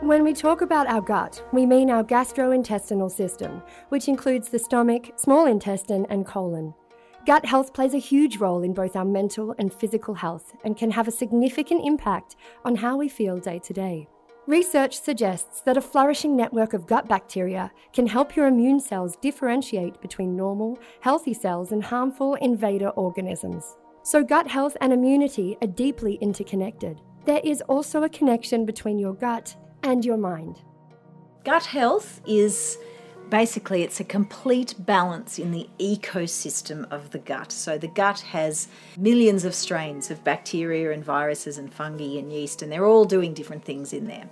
When 0.00 0.24
we 0.24 0.32
talk 0.32 0.62
about 0.62 0.86
our 0.86 1.02
gut, 1.02 1.44
we 1.52 1.66
mean 1.66 1.90
our 1.90 2.02
gastrointestinal 2.02 3.10
system, 3.10 3.62
which 3.90 4.08
includes 4.08 4.48
the 4.48 4.58
stomach, 4.58 5.12
small 5.16 5.44
intestine, 5.44 6.06
and 6.08 6.24
colon. 6.24 6.72
Gut 7.30 7.46
health 7.46 7.72
plays 7.72 7.94
a 7.94 7.98
huge 7.98 8.38
role 8.38 8.64
in 8.64 8.74
both 8.74 8.96
our 8.96 9.04
mental 9.04 9.54
and 9.56 9.72
physical 9.72 10.14
health 10.14 10.52
and 10.64 10.76
can 10.76 10.90
have 10.90 11.06
a 11.06 11.12
significant 11.12 11.86
impact 11.86 12.34
on 12.64 12.74
how 12.74 12.96
we 12.96 13.08
feel 13.08 13.38
day 13.38 13.60
to 13.60 13.72
day. 13.72 14.08
Research 14.48 15.00
suggests 15.00 15.60
that 15.60 15.76
a 15.76 15.80
flourishing 15.80 16.36
network 16.36 16.72
of 16.72 16.88
gut 16.88 17.06
bacteria 17.06 17.70
can 17.92 18.08
help 18.08 18.34
your 18.34 18.48
immune 18.48 18.80
cells 18.80 19.14
differentiate 19.22 20.00
between 20.00 20.34
normal, 20.34 20.76
healthy 21.02 21.32
cells 21.32 21.70
and 21.70 21.84
harmful 21.84 22.34
invader 22.34 22.88
organisms. 22.88 23.76
So, 24.02 24.24
gut 24.24 24.48
health 24.48 24.76
and 24.80 24.92
immunity 24.92 25.56
are 25.62 25.68
deeply 25.68 26.14
interconnected. 26.14 27.00
There 27.26 27.42
is 27.44 27.62
also 27.68 28.02
a 28.02 28.08
connection 28.08 28.66
between 28.66 28.98
your 28.98 29.14
gut 29.14 29.54
and 29.84 30.04
your 30.04 30.16
mind. 30.16 30.62
Gut 31.44 31.64
health 31.64 32.22
is 32.26 32.76
basically 33.30 33.82
it's 33.82 34.00
a 34.00 34.04
complete 34.04 34.74
balance 34.78 35.38
in 35.38 35.52
the 35.52 35.68
ecosystem 35.78 36.90
of 36.90 37.10
the 37.10 37.18
gut. 37.18 37.52
So 37.52 37.78
the 37.78 37.88
gut 37.88 38.20
has 38.20 38.68
millions 38.96 39.44
of 39.44 39.54
strains 39.54 40.10
of 40.10 40.22
bacteria 40.24 40.92
and 40.92 41.04
viruses 41.04 41.56
and 41.56 41.72
fungi 41.72 42.18
and 42.18 42.32
yeast 42.32 42.62
and 42.62 42.70
they're 42.70 42.86
all 42.86 43.04
doing 43.04 43.32
different 43.32 43.64
things 43.64 43.92
in 43.92 44.06
there. 44.06 44.28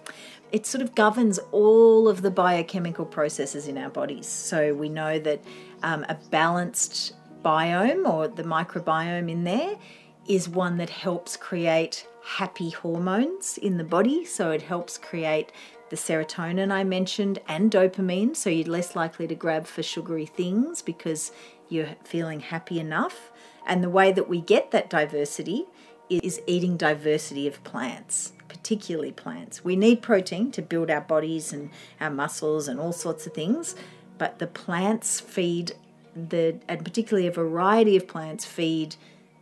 It 0.50 0.66
sort 0.66 0.82
of 0.82 0.94
governs 0.94 1.38
all 1.52 2.08
of 2.08 2.22
the 2.22 2.30
biochemical 2.30 3.06
processes 3.06 3.68
in 3.68 3.78
our 3.78 3.90
bodies. 3.90 4.26
So 4.26 4.74
we 4.74 4.88
know 4.88 5.18
that 5.18 5.42
um, 5.82 6.04
a 6.08 6.16
balanced 6.30 7.14
biome 7.44 8.08
or 8.08 8.28
the 8.28 8.42
microbiome 8.42 9.30
in 9.30 9.44
there 9.44 9.78
is 10.26 10.48
one 10.48 10.76
that 10.78 10.90
helps 10.90 11.36
create 11.36 12.06
happy 12.22 12.70
hormones 12.70 13.58
in 13.58 13.78
the 13.78 13.84
body. 13.84 14.24
So 14.24 14.50
it 14.50 14.62
helps 14.62 14.98
create 14.98 15.52
the 15.90 15.96
serotonin 15.96 16.70
I 16.70 16.84
mentioned 16.84 17.38
and 17.48 17.70
dopamine. 17.70 18.36
So 18.36 18.50
you're 18.50 18.66
less 18.66 18.94
likely 18.94 19.26
to 19.26 19.34
grab 19.34 19.66
for 19.66 19.82
sugary 19.82 20.26
things 20.26 20.82
because 20.82 21.32
you're 21.68 21.96
feeling 22.04 22.40
happy 22.40 22.78
enough. 22.78 23.30
And 23.66 23.82
the 23.82 23.90
way 23.90 24.12
that 24.12 24.28
we 24.28 24.40
get 24.40 24.70
that 24.70 24.88
diversity 24.90 25.66
is 26.08 26.40
eating 26.46 26.76
diversity 26.76 27.46
of 27.46 27.62
plants, 27.64 28.32
particularly 28.48 29.12
plants. 29.12 29.62
We 29.64 29.76
need 29.76 30.00
protein 30.00 30.50
to 30.52 30.62
build 30.62 30.90
our 30.90 31.02
bodies 31.02 31.52
and 31.52 31.70
our 32.00 32.10
muscles 32.10 32.66
and 32.66 32.80
all 32.80 32.92
sorts 32.92 33.26
of 33.26 33.34
things, 33.34 33.74
but 34.16 34.38
the 34.38 34.46
plants 34.46 35.20
feed 35.20 35.72
the, 36.16 36.58
and 36.66 36.84
particularly 36.84 37.28
a 37.28 37.32
variety 37.32 37.96
of 37.96 38.08
plants 38.08 38.44
feed 38.44 38.96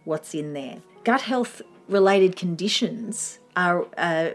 what's 0.05 0.35
in 0.35 0.53
there. 0.53 0.79
Gut 1.05 1.23
health 1.23 1.63
related 1.89 2.35
conditions 2.35 3.39
are 3.57 3.87
uh, 3.97 4.31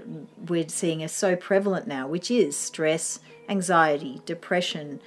we're 0.47 0.67
seeing 0.67 1.03
are 1.03 1.07
so 1.07 1.35
prevalent 1.35 1.87
now, 1.87 2.07
which 2.07 2.31
is 2.31 2.57
stress, 2.57 3.19
anxiety, 3.47 4.21
depression, 4.25 4.99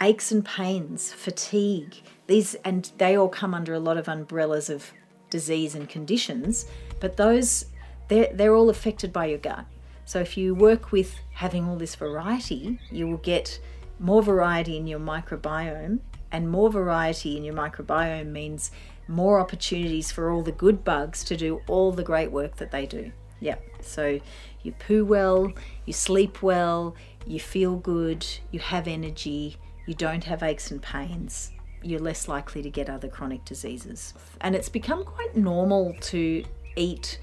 aches 0.00 0.30
and 0.30 0.44
pains, 0.44 1.12
fatigue. 1.12 1.96
These 2.28 2.54
and 2.64 2.90
they 2.98 3.16
all 3.16 3.28
come 3.28 3.52
under 3.52 3.74
a 3.74 3.80
lot 3.80 3.98
of 3.98 4.08
umbrellas 4.08 4.70
of 4.70 4.92
disease 5.28 5.74
and 5.74 5.88
conditions, 5.88 6.66
but 7.00 7.16
those 7.16 7.66
they're, 8.08 8.30
they're 8.32 8.54
all 8.54 8.70
affected 8.70 9.12
by 9.12 9.26
your 9.26 9.38
gut. 9.38 9.66
So 10.04 10.20
if 10.20 10.38
you 10.38 10.54
work 10.54 10.92
with 10.92 11.16
having 11.34 11.68
all 11.68 11.76
this 11.76 11.94
variety, 11.94 12.78
you 12.90 13.06
will 13.06 13.18
get 13.18 13.60
more 13.98 14.22
variety 14.22 14.76
in 14.76 14.86
your 14.86 15.00
microbiome, 15.00 15.98
and 16.30 16.50
more 16.50 16.70
variety 16.70 17.36
in 17.36 17.44
your 17.44 17.54
microbiome 17.54 18.28
means 18.28 18.70
more 19.06 19.40
opportunities 19.40 20.10
for 20.12 20.30
all 20.30 20.42
the 20.42 20.52
good 20.52 20.84
bugs 20.84 21.24
to 21.24 21.36
do 21.36 21.60
all 21.66 21.92
the 21.92 22.02
great 22.02 22.30
work 22.30 22.56
that 22.56 22.70
they 22.70 22.86
do. 22.86 23.10
Yep. 23.40 23.62
So 23.82 24.20
you 24.62 24.72
poo 24.72 25.04
well, 25.04 25.52
you 25.84 25.92
sleep 25.92 26.42
well, 26.42 26.94
you 27.26 27.40
feel 27.40 27.76
good, 27.76 28.26
you 28.50 28.60
have 28.60 28.88
energy, 28.88 29.56
you 29.86 29.94
don't 29.94 30.24
have 30.24 30.42
aches 30.42 30.70
and 30.70 30.82
pains, 30.82 31.52
you're 31.82 32.00
less 32.00 32.28
likely 32.28 32.62
to 32.62 32.70
get 32.70 32.90
other 32.90 33.08
chronic 33.08 33.44
diseases. 33.44 34.14
And 34.40 34.54
it's 34.54 34.68
become 34.68 35.04
quite 35.04 35.36
normal 35.36 35.94
to 36.00 36.44
eat 36.76 37.20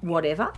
whatever. 0.00 0.52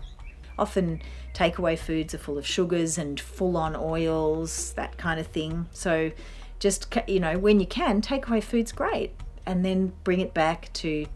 Often 0.58 1.02
takeaway 1.34 1.78
foods 1.78 2.14
are 2.14 2.18
full 2.18 2.38
of 2.38 2.46
sugars 2.46 2.98
and 2.98 3.20
full 3.20 3.56
on 3.56 3.76
oils, 3.76 4.72
that 4.72 4.96
kind 4.96 5.20
of 5.20 5.26
thing. 5.26 5.66
So 5.72 6.10
just, 6.58 6.94
you 7.06 7.20
know, 7.20 7.38
when 7.38 7.60
you 7.60 7.66
can, 7.66 8.00
takeaway 8.00 8.42
food's 8.42 8.72
great 8.72 9.12
and 9.44 9.64
then 9.64 9.92
bring 10.02 10.20
it 10.20 10.34
back 10.34 10.72
to 10.75 11.06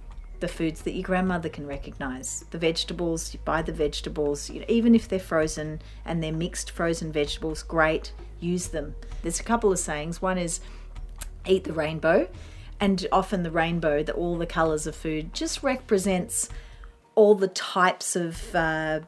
the 0.41 0.49
foods 0.49 0.83
that 0.83 0.93
your 0.93 1.03
grandmother 1.03 1.49
can 1.49 1.67
recognize. 1.67 2.45
The 2.51 2.59
vegetables, 2.59 3.33
you 3.33 3.41
buy 3.45 3.63
the 3.63 3.73
vegetables, 3.73 4.51
you 4.51 4.61
know, 4.61 4.67
even 4.69 4.95
if 4.95 5.09
they're 5.09 5.19
frozen 5.19 5.81
and 6.05 6.23
they're 6.23 6.33
mixed 6.33 6.71
frozen 6.71 7.13
vegetables, 7.13 7.63
great, 7.63 8.13
use 8.41 8.69
them. 8.69 8.95
There's 9.23 9.41
a 9.41 9.45
couple 9.45 9.71
of 9.71 9.79
sayings. 9.79 10.21
One 10.21 10.39
is 10.39 10.61
eat 11.47 11.65
the 11.65 11.73
rainbow, 11.73 12.29
and 12.81 13.07
often 13.13 13.43
the 13.43 13.51
rainbow, 13.51 14.03
that 14.03 14.15
all 14.15 14.37
the 14.37 14.47
colors 14.47 14.87
of 14.87 14.97
food, 14.97 15.35
just 15.35 15.63
represents 15.63 16.49
all 17.15 17.35
the 17.35 17.49
types 17.49 18.17
of 18.17 18.55
uh, 18.55 19.01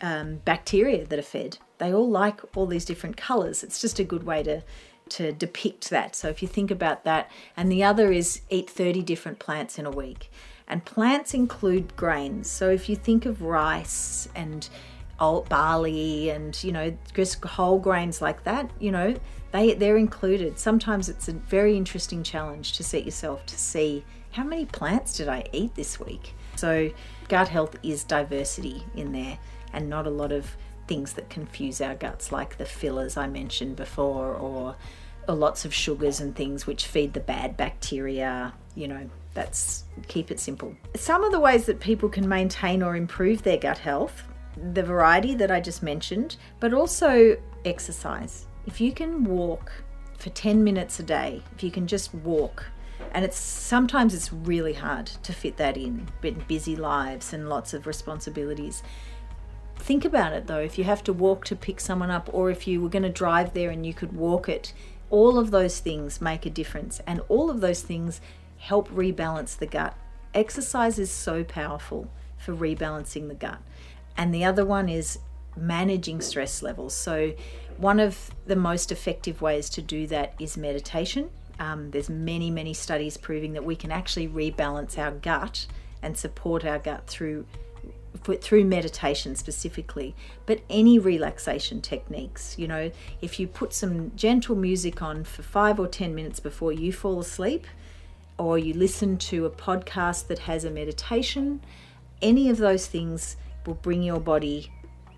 um, 0.00 0.36
bacteria 0.44 1.06
that 1.06 1.18
are 1.18 1.22
fed. 1.22 1.58
They 1.78 1.92
all 1.94 2.08
like 2.08 2.40
all 2.56 2.66
these 2.66 2.84
different 2.84 3.16
colors. 3.16 3.62
It's 3.62 3.80
just 3.80 3.98
a 3.98 4.04
good 4.04 4.24
way 4.24 4.42
to 4.42 4.62
to 5.10 5.32
depict 5.32 5.90
that. 5.90 6.14
So 6.14 6.28
if 6.28 6.40
you 6.40 6.48
think 6.48 6.70
about 6.70 7.04
that, 7.04 7.30
and 7.56 7.70
the 7.70 7.82
other 7.82 8.12
is 8.12 8.42
eat 8.48 8.70
30 8.70 9.02
different 9.02 9.40
plants 9.40 9.76
in 9.78 9.84
a 9.84 9.90
week. 9.90 10.30
And 10.70 10.84
plants 10.84 11.34
include 11.34 11.96
grains. 11.96 12.48
So 12.48 12.70
if 12.70 12.88
you 12.88 12.94
think 12.94 13.26
of 13.26 13.42
rice 13.42 14.28
and 14.36 14.68
barley 15.18 16.30
and 16.30 16.64
you 16.64 16.72
know 16.72 16.96
just 17.12 17.44
whole 17.44 17.78
grains 17.78 18.22
like 18.22 18.44
that, 18.44 18.70
you 18.78 18.92
know 18.92 19.16
they 19.50 19.74
they're 19.74 19.98
included. 19.98 20.58
Sometimes 20.58 21.08
it's 21.08 21.28
a 21.28 21.32
very 21.32 21.76
interesting 21.76 22.22
challenge 22.22 22.74
to 22.74 22.84
set 22.84 23.04
yourself 23.04 23.44
to 23.46 23.58
see 23.58 24.04
how 24.30 24.44
many 24.44 24.64
plants 24.64 25.16
did 25.16 25.28
I 25.28 25.44
eat 25.52 25.74
this 25.74 25.98
week. 25.98 26.34
So 26.54 26.90
gut 27.28 27.48
health 27.48 27.76
is 27.82 28.04
diversity 28.04 28.84
in 28.94 29.10
there, 29.12 29.38
and 29.72 29.90
not 29.90 30.06
a 30.06 30.10
lot 30.10 30.30
of 30.30 30.56
things 30.86 31.14
that 31.14 31.28
confuse 31.30 31.80
our 31.80 31.96
guts, 31.96 32.30
like 32.30 32.58
the 32.58 32.64
fillers 32.64 33.16
I 33.16 33.26
mentioned 33.26 33.74
before, 33.74 34.34
or, 34.34 34.76
or 35.28 35.34
lots 35.34 35.64
of 35.64 35.74
sugars 35.74 36.20
and 36.20 36.34
things 36.34 36.66
which 36.66 36.86
feed 36.86 37.12
the 37.12 37.20
bad 37.20 37.56
bacteria. 37.56 38.54
You 38.76 38.88
know, 38.88 39.10
that's 39.34 39.84
keep 40.08 40.30
it 40.30 40.40
simple. 40.40 40.74
Some 40.96 41.24
of 41.24 41.32
the 41.32 41.40
ways 41.40 41.66
that 41.66 41.80
people 41.80 42.08
can 42.08 42.28
maintain 42.28 42.82
or 42.82 42.96
improve 42.96 43.42
their 43.42 43.56
gut 43.56 43.78
health, 43.78 44.24
the 44.72 44.82
variety 44.82 45.34
that 45.36 45.50
I 45.50 45.60
just 45.60 45.82
mentioned, 45.82 46.36
but 46.58 46.74
also 46.74 47.36
exercise. 47.64 48.46
If 48.66 48.80
you 48.80 48.92
can 48.92 49.24
walk 49.24 49.72
for 50.18 50.30
10 50.30 50.62
minutes 50.62 51.00
a 51.00 51.02
day, 51.02 51.42
if 51.54 51.62
you 51.62 51.70
can 51.70 51.86
just 51.86 52.14
walk, 52.14 52.66
and 53.12 53.24
it's 53.24 53.38
sometimes 53.38 54.14
it's 54.14 54.32
really 54.32 54.74
hard 54.74 55.06
to 55.06 55.32
fit 55.32 55.56
that 55.56 55.76
in, 55.76 56.08
in 56.22 56.44
busy 56.46 56.76
lives 56.76 57.32
and 57.32 57.48
lots 57.48 57.72
of 57.72 57.86
responsibilities. 57.86 58.82
Think 59.76 60.04
about 60.04 60.32
it 60.32 60.46
though, 60.46 60.60
if 60.60 60.76
you 60.76 60.84
have 60.84 61.02
to 61.04 61.12
walk 61.12 61.44
to 61.46 61.56
pick 61.56 61.80
someone 61.80 62.10
up, 62.10 62.28
or 62.32 62.50
if 62.50 62.66
you 62.66 62.80
were 62.80 62.88
going 62.88 63.02
to 63.02 63.08
drive 63.08 63.54
there 63.54 63.70
and 63.70 63.86
you 63.86 63.94
could 63.94 64.12
walk 64.12 64.48
it, 64.48 64.72
all 65.08 65.38
of 65.38 65.50
those 65.50 65.80
things 65.80 66.20
make 66.20 66.46
a 66.46 66.50
difference, 66.50 67.00
and 67.06 67.20
all 67.28 67.50
of 67.50 67.60
those 67.60 67.82
things 67.82 68.20
help 68.60 68.88
rebalance 68.90 69.56
the 69.56 69.66
gut. 69.66 69.96
Exercise 70.34 70.98
is 70.98 71.10
so 71.10 71.42
powerful 71.42 72.08
for 72.36 72.54
rebalancing 72.54 73.28
the 73.28 73.34
gut. 73.34 73.60
And 74.16 74.32
the 74.34 74.44
other 74.44 74.64
one 74.64 74.88
is 74.88 75.18
managing 75.56 76.20
stress 76.20 76.62
levels. 76.62 76.94
So, 76.94 77.32
one 77.78 77.98
of 77.98 78.30
the 78.46 78.56
most 78.56 78.92
effective 78.92 79.40
ways 79.40 79.70
to 79.70 79.82
do 79.82 80.06
that 80.08 80.34
is 80.38 80.56
meditation. 80.56 81.30
Um, 81.58 81.90
there's 81.90 82.10
many, 82.10 82.50
many 82.50 82.74
studies 82.74 83.16
proving 83.16 83.54
that 83.54 83.64
we 83.64 83.74
can 83.74 83.90
actually 83.90 84.28
rebalance 84.28 84.98
our 84.98 85.12
gut 85.12 85.66
and 86.02 86.16
support 86.16 86.64
our 86.64 86.78
gut 86.78 87.06
through 87.06 87.46
through 88.42 88.64
meditation 88.64 89.34
specifically, 89.34 90.14
but 90.44 90.60
any 90.68 90.98
relaxation 90.98 91.80
techniques. 91.80 92.58
You 92.58 92.68
know, 92.68 92.90
if 93.22 93.40
you 93.40 93.46
put 93.46 93.72
some 93.72 94.14
gentle 94.16 94.56
music 94.56 95.00
on 95.00 95.24
for 95.24 95.42
five 95.42 95.80
or 95.80 95.86
10 95.86 96.14
minutes 96.14 96.40
before 96.40 96.72
you 96.72 96.92
fall 96.92 97.20
asleep, 97.20 97.66
or 98.40 98.58
you 98.58 98.72
listen 98.72 99.18
to 99.18 99.44
a 99.44 99.50
podcast 99.50 100.26
that 100.28 100.38
has 100.38 100.64
a 100.64 100.70
meditation, 100.70 101.60
any 102.22 102.48
of 102.48 102.56
those 102.56 102.86
things 102.86 103.36
will 103.66 103.74
bring 103.74 104.02
your 104.02 104.18
body 104.18 104.72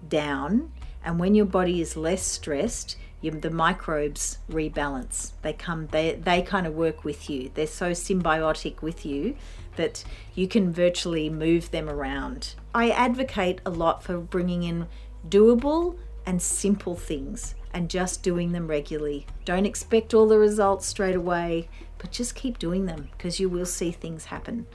down. 0.08 0.72
And 1.04 1.20
when 1.20 1.36
your 1.36 1.46
body 1.46 1.80
is 1.80 1.96
less 1.96 2.24
stressed, 2.24 2.96
you, 3.20 3.30
the 3.30 3.50
microbes 3.50 4.38
rebalance. 4.50 5.32
They 5.42 5.52
come, 5.52 5.86
they, 5.92 6.16
they 6.16 6.42
kind 6.42 6.66
of 6.66 6.74
work 6.74 7.04
with 7.04 7.30
you. 7.30 7.52
They're 7.54 7.68
so 7.68 7.92
symbiotic 7.92 8.82
with 8.82 9.06
you 9.06 9.36
that 9.76 10.02
you 10.34 10.48
can 10.48 10.72
virtually 10.72 11.30
move 11.30 11.70
them 11.70 11.88
around. 11.88 12.56
I 12.74 12.90
advocate 12.90 13.60
a 13.64 13.70
lot 13.70 14.02
for 14.02 14.18
bringing 14.18 14.64
in 14.64 14.88
doable 15.28 15.96
and 16.26 16.42
simple 16.42 16.96
things 16.96 17.54
and 17.74 17.88
just 17.88 18.22
doing 18.22 18.52
them 18.52 18.66
regularly. 18.66 19.26
Don't 19.44 19.66
expect 19.66 20.14
all 20.14 20.26
the 20.26 20.38
results 20.38 20.86
straight 20.86 21.16
away, 21.16 21.68
but 21.98 22.10
just 22.10 22.34
keep 22.34 22.58
doing 22.58 22.86
them 22.86 23.08
because 23.16 23.40
you 23.40 23.48
will 23.48 23.66
see 23.66 23.90
things 23.90 24.26
happen, 24.26 24.66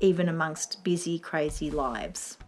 even 0.00 0.28
amongst 0.28 0.84
busy, 0.84 1.18
crazy 1.18 1.70
lives. 1.70 2.38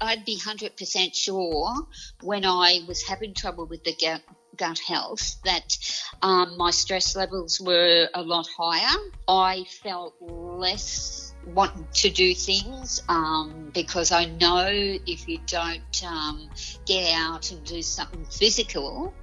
I'd 0.00 0.24
be 0.24 0.38
100% 0.38 1.14
sure 1.14 1.74
when 2.22 2.44
I 2.44 2.80
was 2.86 3.02
having 3.02 3.34
trouble 3.34 3.66
with 3.66 3.82
the 3.84 3.94
gut, 4.00 4.22
gut 4.56 4.78
health 4.78 5.36
that 5.44 5.76
um, 6.22 6.56
my 6.56 6.70
stress 6.70 7.16
levels 7.16 7.60
were 7.60 8.08
a 8.14 8.22
lot 8.22 8.46
higher. 8.56 8.96
I 9.26 9.64
felt 9.82 10.14
less 10.20 11.27
wanting 11.54 11.86
to 11.92 12.10
do 12.10 12.34
things 12.34 13.02
um, 13.08 13.70
because 13.72 14.12
I 14.12 14.26
know 14.26 14.68
if 14.68 15.28
you 15.28 15.38
don't 15.46 16.04
um, 16.06 16.48
get 16.86 17.12
out 17.14 17.50
and 17.50 17.64
do 17.64 17.82
something 17.82 18.24
physical, 18.24 19.14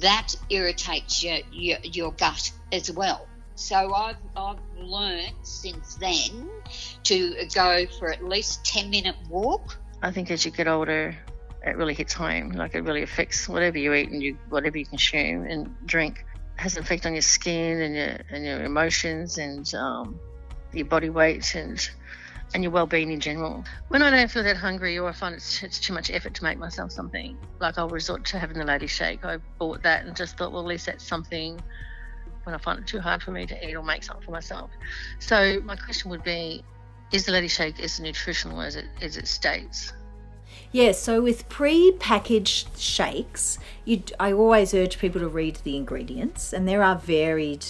that 0.00 0.34
irritates 0.48 1.22
your, 1.22 1.38
your, 1.52 1.78
your 1.82 2.12
gut 2.12 2.52
as 2.72 2.90
well. 2.90 3.26
So 3.54 3.92
I've, 3.92 4.16
I've 4.36 4.58
learned 4.78 5.34
since 5.42 5.96
then 5.96 6.48
to 7.04 7.46
go 7.54 7.86
for 7.98 8.10
at 8.10 8.24
least 8.24 8.64
10 8.64 8.88
minute 8.90 9.16
walk 9.28 9.76
I 10.02 10.10
think 10.10 10.30
as 10.30 10.44
you 10.44 10.50
get 10.50 10.66
older, 10.66 11.16
it 11.64 11.76
really 11.76 11.94
hits 11.94 12.14
home. 12.14 12.50
Like 12.50 12.74
it 12.74 12.82
really 12.82 13.02
affects 13.02 13.48
whatever 13.48 13.78
you 13.78 13.92
eat 13.92 14.10
and 14.10 14.22
you 14.22 14.38
whatever 14.48 14.78
you 14.78 14.86
consume 14.86 15.44
and 15.44 15.74
drink 15.86 16.24
has 16.56 16.76
an 16.76 16.82
effect 16.82 17.06
on 17.06 17.14
your 17.14 17.22
skin 17.22 17.80
and 17.80 17.94
your 17.94 18.16
and 18.30 18.44
your 18.44 18.64
emotions 18.64 19.38
and 19.38 19.72
um, 19.74 20.18
your 20.72 20.86
body 20.86 21.10
weight 21.10 21.54
and 21.54 21.88
and 22.52 22.64
your 22.64 22.72
well-being 22.72 23.12
in 23.12 23.20
general. 23.20 23.64
When 23.88 24.02
I 24.02 24.10
don't 24.10 24.28
feel 24.28 24.42
that 24.42 24.56
hungry 24.56 24.98
or 24.98 25.08
I 25.08 25.12
find 25.12 25.36
it's, 25.36 25.62
it's 25.62 25.78
too 25.78 25.92
much 25.92 26.10
effort 26.10 26.34
to 26.34 26.42
make 26.42 26.58
myself 26.58 26.90
something, 26.90 27.38
like 27.60 27.78
I'll 27.78 27.88
resort 27.88 28.24
to 28.26 28.40
having 28.40 28.58
the 28.58 28.64
lady 28.64 28.88
shake. 28.88 29.24
I 29.24 29.38
bought 29.58 29.84
that 29.84 30.04
and 30.04 30.16
just 30.16 30.36
thought, 30.36 30.50
well, 30.50 30.62
at 30.62 30.66
least 30.66 30.86
that's 30.86 31.04
something 31.04 31.60
when 32.42 32.54
I 32.54 32.58
find 32.58 32.80
it 32.80 32.88
too 32.88 32.98
hard 32.98 33.22
for 33.22 33.30
me 33.30 33.46
to 33.46 33.68
eat 33.68 33.76
or 33.76 33.84
make 33.84 34.02
something 34.02 34.24
for 34.24 34.32
myself. 34.32 34.70
So 35.20 35.60
my 35.64 35.76
question 35.76 36.10
would 36.10 36.24
be, 36.24 36.64
is 37.12 37.24
the 37.24 37.32
Lady 37.32 37.48
Shake 37.48 37.78
as 37.80 38.00
nutritional 38.00 38.60
as 38.60 38.76
it 38.76 38.86
as 39.00 39.16
it 39.16 39.28
states? 39.28 39.92
Yeah, 40.72 40.92
so 40.92 41.20
with 41.20 41.48
pre-packaged 41.48 42.78
shakes, 42.78 43.58
you 43.84 44.02
I 44.18 44.32
always 44.32 44.72
urge 44.74 44.98
people 44.98 45.20
to 45.20 45.28
read 45.28 45.56
the 45.64 45.76
ingredients, 45.76 46.52
and 46.52 46.66
there 46.66 46.82
are 46.82 46.96
varied 46.96 47.66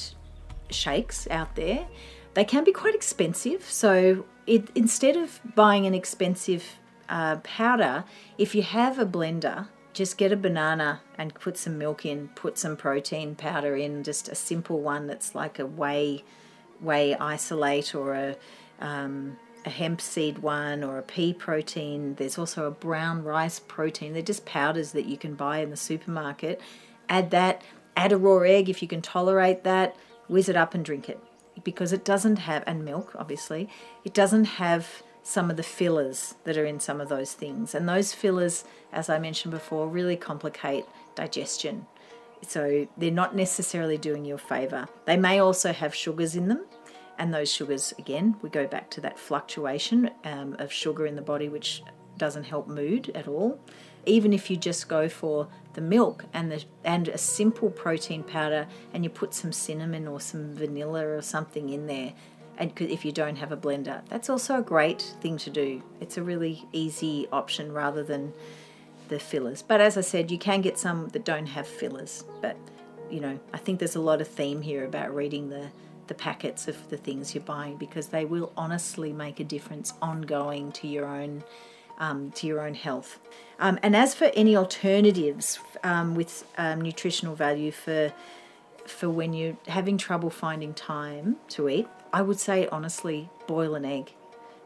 shakes 0.70 1.26
out 1.30 1.56
there. 1.56 1.86
They 2.34 2.44
can 2.44 2.64
be 2.64 2.72
quite 2.72 2.94
expensive, 2.94 3.64
so 3.64 4.24
it, 4.46 4.68
instead 4.74 5.16
of 5.16 5.40
buying 5.54 5.86
an 5.86 5.94
expensive 5.94 6.64
uh, 7.08 7.36
powder, 7.38 8.04
if 8.38 8.54
you 8.54 8.62
have 8.62 8.98
a 8.98 9.06
blender, 9.06 9.68
just 9.92 10.16
get 10.16 10.30
a 10.30 10.36
banana 10.36 11.00
and 11.18 11.34
put 11.34 11.56
some 11.56 11.76
milk 11.76 12.06
in, 12.06 12.28
put 12.28 12.56
some 12.56 12.76
protein 12.76 13.34
powder 13.34 13.74
in, 13.76 14.04
just 14.04 14.28
a 14.28 14.34
simple 14.34 14.80
one 14.80 15.06
that's 15.06 15.34
like 15.34 15.58
a 15.58 15.66
whey 15.66 16.24
whey 16.80 17.14
isolate 17.16 17.94
or 17.94 18.14
a 18.14 18.36
um, 18.80 19.36
a 19.66 19.70
hemp 19.70 20.00
seed 20.00 20.38
one 20.38 20.82
or 20.82 20.98
a 20.98 21.02
pea 21.02 21.34
protein. 21.34 22.14
There's 22.14 22.38
also 22.38 22.66
a 22.66 22.70
brown 22.70 23.24
rice 23.24 23.58
protein. 23.58 24.12
They're 24.12 24.22
just 24.22 24.46
powders 24.46 24.92
that 24.92 25.04
you 25.04 25.18
can 25.18 25.34
buy 25.34 25.58
in 25.58 25.70
the 25.70 25.76
supermarket. 25.76 26.60
Add 27.08 27.30
that, 27.32 27.62
add 27.96 28.12
a 28.12 28.16
raw 28.16 28.38
egg 28.38 28.70
if 28.70 28.80
you 28.80 28.88
can 28.88 29.02
tolerate 29.02 29.64
that, 29.64 29.96
whiz 30.28 30.48
it 30.48 30.56
up 30.56 30.74
and 30.74 30.84
drink 30.84 31.08
it. 31.08 31.20
Because 31.64 31.92
it 31.92 32.04
doesn't 32.04 32.36
have, 32.36 32.64
and 32.66 32.84
milk 32.84 33.12
obviously, 33.16 33.68
it 34.04 34.14
doesn't 34.14 34.44
have 34.44 35.02
some 35.22 35.50
of 35.50 35.56
the 35.56 35.62
fillers 35.62 36.34
that 36.44 36.56
are 36.56 36.64
in 36.64 36.80
some 36.80 37.00
of 37.00 37.08
those 37.08 37.34
things. 37.34 37.74
And 37.74 37.88
those 37.88 38.12
fillers, 38.14 38.64
as 38.92 39.10
I 39.10 39.18
mentioned 39.18 39.52
before, 39.52 39.88
really 39.88 40.16
complicate 40.16 40.84
digestion. 41.14 41.86
So 42.46 42.88
they're 42.96 43.10
not 43.10 43.36
necessarily 43.36 43.98
doing 43.98 44.24
you 44.24 44.36
a 44.36 44.38
favor. 44.38 44.88
They 45.04 45.18
may 45.18 45.38
also 45.40 45.74
have 45.74 45.94
sugars 45.94 46.36
in 46.36 46.48
them 46.48 46.64
and 47.20 47.34
those 47.34 47.52
sugars, 47.52 47.92
again, 47.98 48.36
we 48.40 48.48
go 48.48 48.66
back 48.66 48.88
to 48.92 49.00
that 49.02 49.18
fluctuation 49.18 50.10
um, 50.24 50.56
of 50.58 50.72
sugar 50.72 51.04
in 51.04 51.16
the 51.16 51.22
body, 51.22 51.50
which 51.50 51.82
doesn't 52.16 52.44
help 52.44 52.66
mood 52.66 53.12
at 53.14 53.28
all. 53.28 53.60
Even 54.06 54.32
if 54.32 54.50
you 54.50 54.56
just 54.56 54.88
go 54.88 55.08
for 55.08 55.48
the 55.74 55.80
milk 55.80 56.24
and 56.32 56.50
the 56.50 56.64
and 56.84 57.08
a 57.08 57.18
simple 57.18 57.70
protein 57.70 58.22
powder, 58.22 58.66
and 58.92 59.04
you 59.04 59.10
put 59.10 59.34
some 59.34 59.52
cinnamon 59.52 60.08
or 60.08 60.20
some 60.20 60.54
vanilla 60.54 61.06
or 61.06 61.22
something 61.22 61.70
in 61.70 61.86
there, 61.86 62.12
and 62.58 62.72
if 62.80 63.04
you 63.04 63.12
don't 63.12 63.36
have 63.36 63.52
a 63.52 63.56
blender, 63.56 64.02
that's 64.08 64.28
also 64.28 64.58
a 64.58 64.62
great 64.62 65.14
thing 65.20 65.38
to 65.38 65.50
do. 65.50 65.82
It's 66.00 66.16
a 66.16 66.22
really 66.22 66.66
easy 66.72 67.26
option 67.32 67.72
rather 67.72 68.02
than 68.02 68.32
the 69.08 69.18
fillers. 69.18 69.62
But 69.62 69.80
as 69.80 69.96
I 69.96 70.02
said, 70.02 70.30
you 70.30 70.38
can 70.38 70.60
get 70.60 70.78
some 70.78 71.08
that 71.08 71.24
don't 71.24 71.46
have 71.46 71.66
fillers. 71.66 72.24
But 72.40 72.56
you 73.10 73.20
know, 73.20 73.38
I 73.52 73.58
think 73.58 73.78
there's 73.78 73.96
a 73.96 74.00
lot 74.00 74.20
of 74.20 74.28
theme 74.28 74.62
here 74.62 74.84
about 74.84 75.14
reading 75.14 75.50
the 75.50 75.70
the 76.06 76.14
packets 76.14 76.66
of 76.66 76.90
the 76.90 76.96
things 76.96 77.36
you're 77.36 77.44
buying 77.44 77.76
because 77.76 78.08
they 78.08 78.24
will 78.24 78.52
honestly 78.56 79.12
make 79.12 79.38
a 79.38 79.44
difference 79.44 79.94
ongoing 80.02 80.72
to 80.72 80.88
your 80.88 81.06
own 81.06 81.44
um, 82.00 82.32
to 82.32 82.46
your 82.46 82.60
own 82.60 82.74
health. 82.74 83.20
Um, 83.60 83.78
and 83.82 83.94
as 83.94 84.14
for 84.14 84.30
any 84.34 84.56
alternatives 84.56 85.60
um, 85.84 86.14
with 86.16 86.44
um, 86.58 86.80
nutritional 86.80 87.36
value 87.36 87.70
for 87.70 88.12
for 88.86 89.08
when 89.08 89.32
you're 89.32 89.56
having 89.68 89.96
trouble 89.96 90.30
finding 90.30 90.74
time 90.74 91.36
to 91.48 91.68
eat, 91.68 91.86
I 92.12 92.22
would 92.22 92.40
say 92.40 92.66
honestly, 92.72 93.28
boil 93.46 93.76
an 93.76 93.84
egg. 93.84 94.14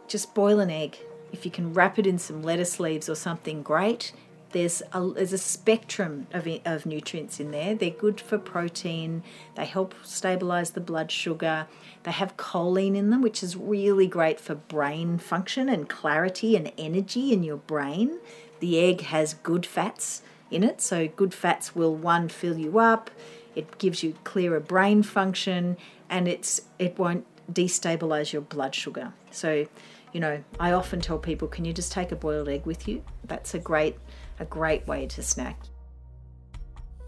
Just 0.09 0.35
boil 0.35 0.61
an 0.61 0.71
egg. 0.71 0.97
If 1.31 1.45
you 1.45 1.51
can 1.51 1.75
wrap 1.75 1.99
it 1.99 2.07
in 2.07 2.19
some 2.19 2.43
lettuce 2.43 2.81
leaves 2.81 3.09
or 3.09 3.17
something, 3.17 3.63
great 3.63 4.13
there's 4.55 4.83
a, 4.93 5.07
there's 5.09 5.33
a 5.33 5.39
spectrum 5.39 6.29
of, 6.33 6.49
of 6.65 6.87
nutrients 6.87 7.41
in 7.41 7.51
there. 7.51 7.75
They're 7.75 7.91
good 7.91 8.21
for 8.21 8.39
protein, 8.39 9.25
they 9.57 9.67
help 9.67 9.95
stabilize 10.05 10.71
the 10.71 10.81
blood 10.81 11.11
sugar, 11.11 11.67
they 12.05 12.13
have 12.13 12.37
choline 12.37 12.97
in 12.97 13.11
them, 13.11 13.21
which 13.21 13.43
is 13.43 13.57
really 13.57 14.07
great 14.07 14.39
for 14.39 14.55
brain 14.55 15.19
function 15.19 15.69
and 15.69 15.89
clarity 15.89 16.57
and 16.57 16.73
energy 16.79 17.33
in 17.33 17.43
your 17.43 17.57
brain. 17.57 18.21
The 18.61 18.79
egg 18.79 19.01
has 19.03 19.35
good 19.35 19.67
fats 19.67 20.23
in 20.53 20.63
it, 20.63 20.81
so 20.81 21.09
good 21.09 21.35
fats 21.35 21.75
will 21.75 21.97
one 21.97 22.29
fill 22.29 22.57
you 22.57 22.79
up, 22.79 23.11
it 23.57 23.79
gives 23.79 24.05
you 24.05 24.15
clearer 24.23 24.61
brain 24.61 25.03
function, 25.03 25.77
and 26.09 26.29
it's 26.29 26.61
it 26.79 26.97
won't 26.97 27.27
destabilize 27.53 28.33
your 28.33 28.43
blood 28.43 28.75
sugar. 28.75 29.13
So, 29.33 29.67
you 30.13 30.21
know, 30.21 30.45
I 30.61 30.73
often 30.73 31.01
tell 31.01 31.19
people, 31.19 31.49
can 31.49 31.65
you 31.65 31.73
just 31.73 31.91
take 31.91 32.13
a 32.13 32.17
boiled 32.17 32.49
egg 32.49 32.67
with 32.67 32.87
you? 32.87 33.03
That's 33.25 33.53
a 33.53 33.59
great 33.59 33.97
a 34.39 34.45
great 34.45 34.87
way 34.87 35.07
to 35.07 35.23
snack. 35.23 35.59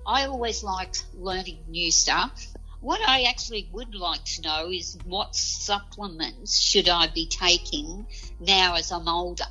I 0.07 0.27
always 0.27 0.63
liked 0.63 1.07
learning 1.15 1.59
new 1.69 1.91
stuff. 1.91 2.47
What 2.81 3.01
I 3.07 3.23
actually 3.23 3.69
would 3.73 3.95
like 3.95 4.25
to 4.25 4.43
know 4.43 4.71
is 4.71 4.99
what 5.05 5.35
supplements 5.35 6.61
should 6.61 6.89
I 6.89 7.09
be 7.09 7.27
taking 7.27 8.07
now 8.39 8.77
as 8.77 8.93
I'm 8.93 9.09
older? 9.09 9.45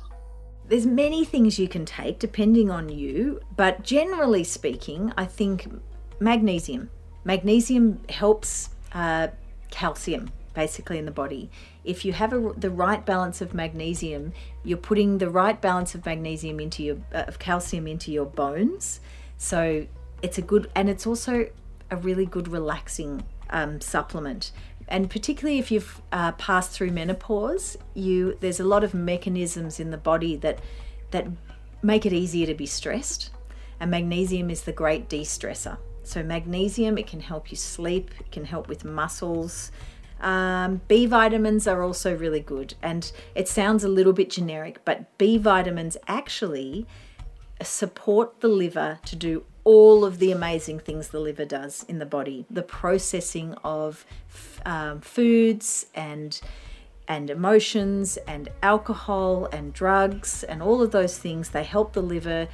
There's 0.68 0.86
many 0.86 1.24
things 1.24 1.58
you 1.58 1.68
can 1.68 1.84
take 1.84 2.18
depending 2.18 2.70
on 2.70 2.88
you, 2.88 3.40
but 3.56 3.82
generally 3.82 4.44
speaking, 4.44 5.12
I 5.16 5.26
think 5.26 5.68
magnesium. 6.18 6.90
Magnesium 7.24 8.00
helps 8.08 8.70
uh, 8.92 9.28
calcium 9.70 10.30
basically 10.56 10.98
in 10.98 11.04
the 11.04 11.12
body. 11.12 11.48
If 11.84 12.04
you 12.04 12.12
have 12.14 12.32
a, 12.32 12.40
the 12.56 12.70
right 12.70 13.04
balance 13.04 13.40
of 13.40 13.54
magnesium, 13.54 14.32
you're 14.64 14.86
putting 14.90 15.18
the 15.18 15.30
right 15.30 15.60
balance 15.60 15.94
of 15.94 16.04
magnesium 16.04 16.58
into 16.58 16.82
your 16.82 16.96
uh, 17.14 17.24
of 17.28 17.38
calcium 17.38 17.86
into 17.86 18.10
your 18.10 18.26
bones. 18.26 19.00
So 19.36 19.86
it's 20.22 20.38
a 20.38 20.42
good 20.42 20.68
and 20.74 20.88
it's 20.88 21.06
also 21.06 21.34
a 21.90 21.96
really 21.96 22.26
good 22.26 22.48
relaxing 22.48 23.22
um, 23.50 23.80
supplement. 23.80 24.50
And 24.88 25.10
particularly 25.10 25.58
if 25.58 25.70
you've 25.70 26.00
uh, 26.10 26.32
passed 26.32 26.70
through 26.70 26.90
menopause, 26.90 27.76
you 27.94 28.36
there's 28.40 28.60
a 28.60 28.64
lot 28.64 28.82
of 28.82 28.94
mechanisms 28.94 29.78
in 29.78 29.90
the 29.90 29.98
body 30.12 30.36
that 30.36 30.58
that 31.12 31.26
make 31.82 32.06
it 32.06 32.12
easier 32.12 32.46
to 32.46 32.54
be 32.54 32.66
stressed. 32.66 33.30
And 33.78 33.90
magnesium 33.90 34.50
is 34.50 34.62
the 34.62 34.72
great 34.72 35.08
de-stressor. 35.10 35.76
So 36.02 36.22
magnesium, 36.22 36.98
it 36.98 37.06
can 37.08 37.20
help 37.20 37.50
you 37.50 37.56
sleep, 37.56 38.10
it 38.20 38.30
can 38.30 38.44
help 38.44 38.68
with 38.68 38.84
muscles, 38.84 39.72
um, 40.20 40.80
B 40.88 41.06
vitamins 41.06 41.66
are 41.66 41.82
also 41.82 42.16
really 42.16 42.40
good, 42.40 42.74
and 42.82 43.10
it 43.34 43.48
sounds 43.48 43.84
a 43.84 43.88
little 43.88 44.12
bit 44.12 44.30
generic, 44.30 44.80
but 44.84 45.16
B 45.18 45.38
vitamins 45.38 45.96
actually 46.08 46.86
support 47.62 48.40
the 48.40 48.48
liver 48.48 48.98
to 49.06 49.16
do 49.16 49.44
all 49.64 50.04
of 50.04 50.18
the 50.18 50.30
amazing 50.30 50.78
things 50.78 51.08
the 51.08 51.18
liver 51.18 51.44
does 51.44 51.84
in 51.88 51.98
the 51.98 52.06
body 52.06 52.44
the 52.50 52.62
processing 52.62 53.54
of 53.64 54.04
um, 54.66 55.00
foods 55.00 55.86
and 55.94 56.42
and 57.08 57.30
emotions 57.30 58.18
and 58.28 58.50
alcohol 58.62 59.46
and 59.52 59.72
drugs 59.72 60.44
and 60.44 60.62
all 60.62 60.82
of 60.82 60.90
those 60.90 61.18
things 61.18 61.48
they 61.48 61.64
help 61.64 61.94
the 61.94 62.02
liver 62.02 62.46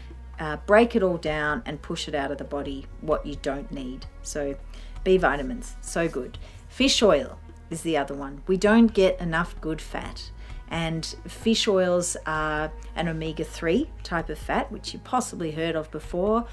uh, 0.43 0.57
break 0.67 0.97
it 0.97 1.03
all 1.03 1.19
down 1.19 1.63
and 1.67 1.81
push 1.83 2.09
it 2.09 2.15
out 2.15 2.33
of 2.33 2.39
the 2.39 2.45
body 2.45 2.85
what 3.01 3.25
you 3.25 3.37
don't 3.43 3.71
need. 3.71 4.07
So, 4.23 4.57
B 5.05 5.17
vitamins, 5.17 5.77
so 5.81 6.09
good. 6.09 6.39
Fish 6.69 7.03
oil 7.03 7.39
is 7.73 7.83
the 7.83 7.97
other 7.97 8.15
one. 8.15 8.43
We 8.47 8.57
don't 8.57 8.93
get 8.93 9.21
enough 9.21 9.61
good 9.61 9.81
fat. 9.81 10.31
And 10.69 11.05
fish 11.27 11.69
oils 11.69 12.17
are 12.27 12.73
an 12.97 13.09
omega 13.09 13.45
3 13.45 13.91
type 14.03 14.31
of 14.31 14.39
fat, 14.39 14.73
which 14.73 14.95
you 14.95 15.01
possibly 15.01 15.51
heard 15.53 15.77
of 15.77 15.91
before. 15.91 16.47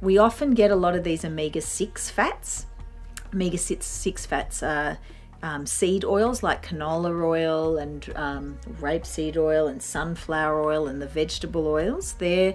We 0.00 0.18
often 0.18 0.52
get 0.52 0.70
a 0.70 0.76
lot 0.76 0.94
of 0.94 1.04
these 1.04 1.24
omega 1.24 1.60
6 1.60 2.10
fats. 2.10 2.66
Omega 3.32 3.56
6 3.56 4.26
fats 4.26 4.62
are 4.62 4.98
um, 5.42 5.66
seed 5.66 6.04
oils 6.04 6.42
like 6.42 6.66
canola 6.66 7.22
oil 7.22 7.78
and 7.78 8.12
um, 8.16 8.58
rapeseed 8.80 9.36
oil 9.36 9.68
and 9.68 9.82
sunflower 9.82 10.62
oil 10.62 10.86
and 10.88 11.00
the 11.00 11.06
vegetable 11.06 11.66
oils. 11.66 12.14
They're, 12.14 12.54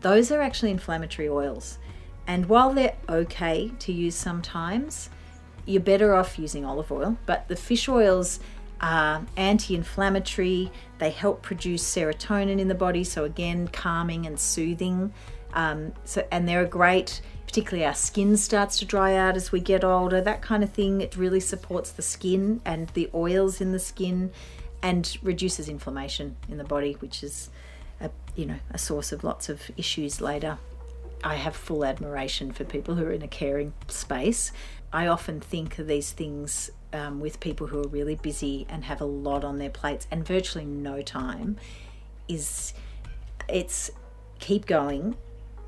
those 0.00 0.32
are 0.32 0.40
actually 0.40 0.70
inflammatory 0.70 1.28
oils. 1.28 1.78
And 2.26 2.46
while 2.46 2.72
they're 2.72 2.96
okay 3.08 3.70
to 3.80 3.92
use 3.92 4.14
sometimes, 4.14 5.10
you're 5.66 5.82
better 5.82 6.14
off 6.14 6.38
using 6.38 6.64
olive 6.64 6.90
oil. 6.90 7.16
But 7.26 7.48
the 7.48 7.56
fish 7.56 7.88
oils 7.88 8.40
are 8.80 9.24
anti 9.36 9.74
inflammatory, 9.74 10.70
they 10.98 11.10
help 11.10 11.42
produce 11.42 11.82
serotonin 11.84 12.58
in 12.58 12.68
the 12.68 12.74
body, 12.74 13.04
so 13.04 13.24
again, 13.24 13.68
calming 13.68 14.26
and 14.26 14.38
soothing. 14.38 15.12
Um, 15.54 15.92
so, 16.04 16.26
and 16.30 16.48
they're 16.48 16.62
a 16.62 16.68
great, 16.68 17.20
particularly 17.46 17.84
our 17.84 17.94
skin 17.94 18.36
starts 18.36 18.78
to 18.78 18.84
dry 18.84 19.14
out 19.14 19.36
as 19.36 19.52
we 19.52 19.60
get 19.60 19.84
older, 19.84 20.20
that 20.20 20.42
kind 20.42 20.64
of 20.64 20.72
thing. 20.72 21.00
It 21.00 21.16
really 21.16 21.40
supports 21.40 21.90
the 21.92 22.02
skin 22.02 22.60
and 22.64 22.88
the 22.88 23.10
oils 23.14 23.60
in 23.60 23.72
the 23.72 23.78
skin 23.78 24.32
and 24.82 25.16
reduces 25.22 25.68
inflammation 25.68 26.36
in 26.48 26.58
the 26.58 26.64
body, 26.64 26.94
which 27.00 27.22
is 27.22 27.50
a, 28.00 28.10
you 28.34 28.46
know, 28.46 28.58
a 28.70 28.78
source 28.78 29.12
of 29.12 29.22
lots 29.22 29.48
of 29.48 29.70
issues 29.76 30.20
later. 30.20 30.58
I 31.22 31.36
have 31.36 31.54
full 31.54 31.84
admiration 31.84 32.52
for 32.52 32.64
people 32.64 32.96
who 32.96 33.04
are 33.04 33.12
in 33.12 33.22
a 33.22 33.28
caring 33.28 33.74
space. 33.86 34.50
I 34.92 35.06
often 35.06 35.40
think 35.40 35.78
of 35.78 35.86
these 35.86 36.12
things 36.12 36.70
um, 36.92 37.20
with 37.20 37.40
people 37.40 37.68
who 37.68 37.80
are 37.80 37.88
really 37.88 38.14
busy 38.14 38.66
and 38.68 38.84
have 38.84 39.00
a 39.00 39.06
lot 39.06 39.44
on 39.44 39.58
their 39.58 39.70
plates 39.70 40.06
and 40.10 40.26
virtually 40.26 40.66
no 40.66 41.00
time 41.00 41.56
is 42.28 42.74
it's 43.48 43.90
keep 44.38 44.66
going. 44.66 45.16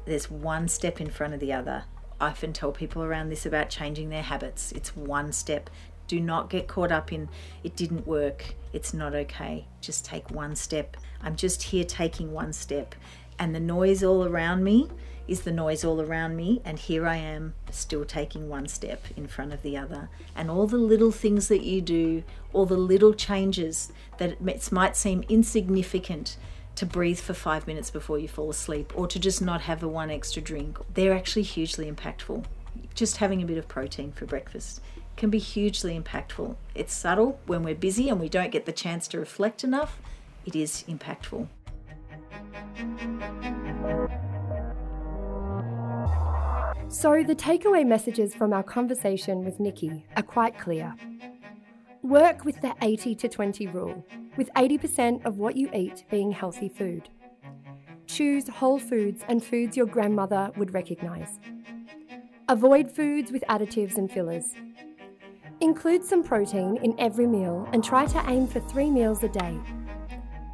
There's 0.05 0.31
one 0.31 0.69
step 0.69 1.01
in 1.01 1.09
front 1.09 1.33
of 1.33 1.41
the 1.41 1.53
other. 1.53 1.85
I 2.21 2.29
often 2.29 2.53
tell 2.53 2.73
people 2.73 3.03
around 3.03 3.31
this 3.31 3.47
about 3.47 3.71
changing 3.71 4.11
their 4.11 4.23
habits. 4.23 4.73
It's 4.73 4.95
one 4.95 5.33
step. 5.33 5.71
Do 6.07 6.21
not 6.21 6.51
get 6.51 6.69
caught 6.69 6.93
up 6.93 7.13
in 7.13 7.29
it 7.63 7.77
didn't 7.77 8.07
work. 8.07 8.55
It's 8.75 8.93
not 8.93 9.15
okay. 9.15 9.67
Just 9.81 10.05
take 10.05 10.31
one 10.31 10.55
step. 10.55 10.99
I'm 11.23 11.37
just 11.37 11.63
here 11.63 11.85
taking 11.85 12.33
one 12.33 12.53
step. 12.53 12.95
And 13.39 13.55
the 13.55 13.61
noise 13.61 14.05
all 14.05 14.25
around 14.25 14.63
me 14.63 14.91
is 15.27 15.43
the 15.43 15.53
noise 15.53 15.85
all 15.85 16.01
around 16.01 16.37
me, 16.37 16.61
and 16.65 16.79
here 16.79 17.07
I 17.07 17.17
am 17.17 17.55
still 17.71 18.05
taking 18.05 18.49
one 18.49 18.69
step 18.69 19.05
in 19.17 19.27
front 19.27 19.53
of 19.53 19.63
the 19.63 19.77
other. 19.77 20.09
And 20.37 20.51
all 20.51 20.67
the 20.67 20.77
little 20.77 21.11
things 21.11 21.49
that 21.49 21.63
you 21.63 21.81
do, 21.81 22.23
all 22.53 22.67
the 22.67 22.77
little 22.77 23.15
changes 23.15 23.93
that 24.19 24.31
it 24.31 24.73
might 24.73 24.97
seem 24.97 25.25
insignificant 25.29 26.37
to 26.77 26.87
breathe 26.87 27.21
for 27.21 27.35
five 27.35 27.67
minutes 27.67 27.91
before 27.91 28.19
you 28.19 28.29
fall 28.29 28.51
asleep, 28.51 28.93
or 28.95 29.07
to 29.07 29.19
just 29.19 29.41
not 29.41 29.63
have 29.63 29.83
a 29.83 29.89
one 29.89 30.11
extra 30.11 30.43
drink, 30.43 30.79
they're 30.95 31.15
actually 31.15 31.43
hugely 31.43 31.91
impactful. 31.91 32.45
Just 32.95 33.19
having 33.19 33.43
a 33.43 33.47
bit 33.47 33.59
of 33.59 33.69
protein 33.69 34.13
for 34.13 34.27
breakfast 34.27 34.81
can 35.17 35.31
be 35.31 35.39
hugely 35.39 35.99
impactful. 35.99 36.57
It's 36.75 36.93
subtle 36.93 37.39
when 37.47 37.63
we're 37.63 37.75
busy 37.75 38.09
and 38.09 38.21
we 38.21 38.29
don't 38.29 38.51
get 38.51 38.67
the 38.67 38.73
chance 38.73 39.07
to 39.09 39.19
reflect 39.19 39.63
enough, 39.63 40.01
it 40.45 40.57
is 40.57 40.85
impactful. 40.89 41.49
So, 46.94 47.24
the 47.24 47.35
takeaway 47.35 47.85
messages 47.85 48.37
from 48.37 48.52
our 48.52 48.62
conversation 48.62 49.44
with 49.44 49.59
Nikki 49.59 50.07
are 50.16 50.22
quite 50.22 50.57
clear. 50.57 50.94
Work 52.02 52.44
with 52.44 52.61
the 52.61 52.72
80 52.83 53.16
to 53.16 53.28
20 53.28 53.66
rule, 53.66 54.07
with 54.37 54.48
80% 54.54 55.26
of 55.26 55.37
what 55.37 55.57
you 55.57 55.68
eat 55.74 56.04
being 56.09 56.30
healthy 56.30 56.68
food. 56.68 57.09
Choose 58.07 58.46
whole 58.46 58.78
foods 58.78 59.24
and 59.28 59.42
foods 59.42 59.76
your 59.76 59.87
grandmother 59.87 60.52
would 60.57 60.72
recognise. 60.72 61.40
Avoid 62.48 62.92
foods 62.92 63.33
with 63.33 63.42
additives 63.50 63.98
and 63.98 64.09
fillers. 64.09 64.54
Include 65.61 66.04
some 66.04 66.22
protein 66.22 66.76
in 66.76 66.94
every 67.00 67.26
meal 67.26 67.68
and 67.72 67.83
try 67.83 68.07
to 68.07 68.24
aim 68.30 68.46
for 68.46 68.61
three 68.61 68.88
meals 68.88 69.24
a 69.24 69.28
day. 69.28 69.59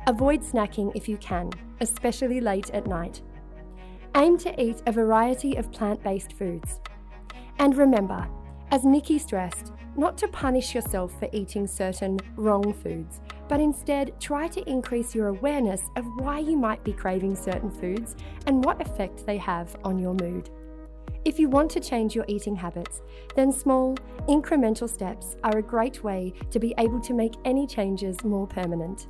Avoid 0.06 0.40
snacking 0.40 0.90
if 0.94 1.06
you 1.06 1.18
can, 1.18 1.50
especially 1.82 2.40
late 2.40 2.70
at 2.70 2.86
night. 2.86 3.20
Aim 4.16 4.36
to 4.38 4.60
eat 4.60 4.82
a 4.86 4.92
variety 4.92 5.56
of 5.56 5.70
plant 5.70 6.02
based 6.02 6.32
foods. 6.32 6.80
And 7.58 7.76
remember, 7.76 8.26
as 8.72 8.84
Nikki 8.84 9.18
stressed, 9.18 9.72
not 9.96 10.18
to 10.18 10.28
punish 10.28 10.74
yourself 10.74 11.16
for 11.18 11.28
eating 11.32 11.66
certain 11.66 12.18
wrong 12.36 12.72
foods, 12.72 13.20
but 13.48 13.60
instead 13.60 14.18
try 14.20 14.48
to 14.48 14.68
increase 14.68 15.14
your 15.14 15.28
awareness 15.28 15.82
of 15.96 16.04
why 16.16 16.38
you 16.38 16.56
might 16.56 16.82
be 16.82 16.92
craving 16.92 17.36
certain 17.36 17.70
foods 17.70 18.16
and 18.46 18.64
what 18.64 18.80
effect 18.80 19.26
they 19.26 19.36
have 19.36 19.76
on 19.84 19.98
your 19.98 20.14
mood. 20.14 20.50
If 21.24 21.38
you 21.38 21.48
want 21.48 21.70
to 21.72 21.80
change 21.80 22.14
your 22.14 22.24
eating 22.28 22.56
habits, 22.56 23.02
then 23.36 23.52
small, 23.52 23.94
incremental 24.28 24.88
steps 24.88 25.36
are 25.44 25.58
a 25.58 25.62
great 25.62 26.02
way 26.02 26.32
to 26.50 26.58
be 26.58 26.74
able 26.78 27.00
to 27.00 27.12
make 27.12 27.34
any 27.44 27.66
changes 27.66 28.24
more 28.24 28.46
permanent. 28.46 29.06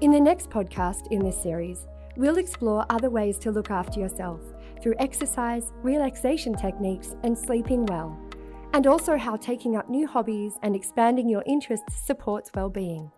In 0.00 0.12
the 0.12 0.20
next 0.20 0.48
podcast 0.48 1.10
in 1.10 1.24
this 1.24 1.40
series, 1.40 1.86
We'll 2.16 2.36
explore 2.36 2.84
other 2.90 3.08
ways 3.08 3.38
to 3.38 3.50
look 3.50 3.70
after 3.70 3.98
yourself 3.98 4.40
through 4.82 4.94
exercise, 4.98 5.72
relaxation 5.82 6.54
techniques, 6.54 7.14
and 7.22 7.38
sleeping 7.38 7.86
well, 7.86 8.18
and 8.74 8.86
also 8.86 9.16
how 9.16 9.36
taking 9.36 9.76
up 9.76 9.88
new 9.88 10.06
hobbies 10.06 10.58
and 10.62 10.76
expanding 10.76 11.28
your 11.28 11.42
interests 11.46 12.04
supports 12.04 12.50
well-being. 12.54 13.10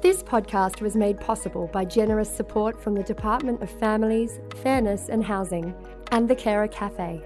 This 0.00 0.22
podcast 0.22 0.80
was 0.80 0.96
made 0.96 1.20
possible 1.20 1.68
by 1.72 1.84
generous 1.84 2.34
support 2.34 2.82
from 2.82 2.94
the 2.94 3.02
Department 3.02 3.62
of 3.62 3.70
Families, 3.70 4.40
Fairness 4.62 5.08
and 5.08 5.24
Housing 5.24 5.74
and 6.12 6.28
the 6.28 6.36
Carer 6.36 6.68
Cafe. 6.68 7.20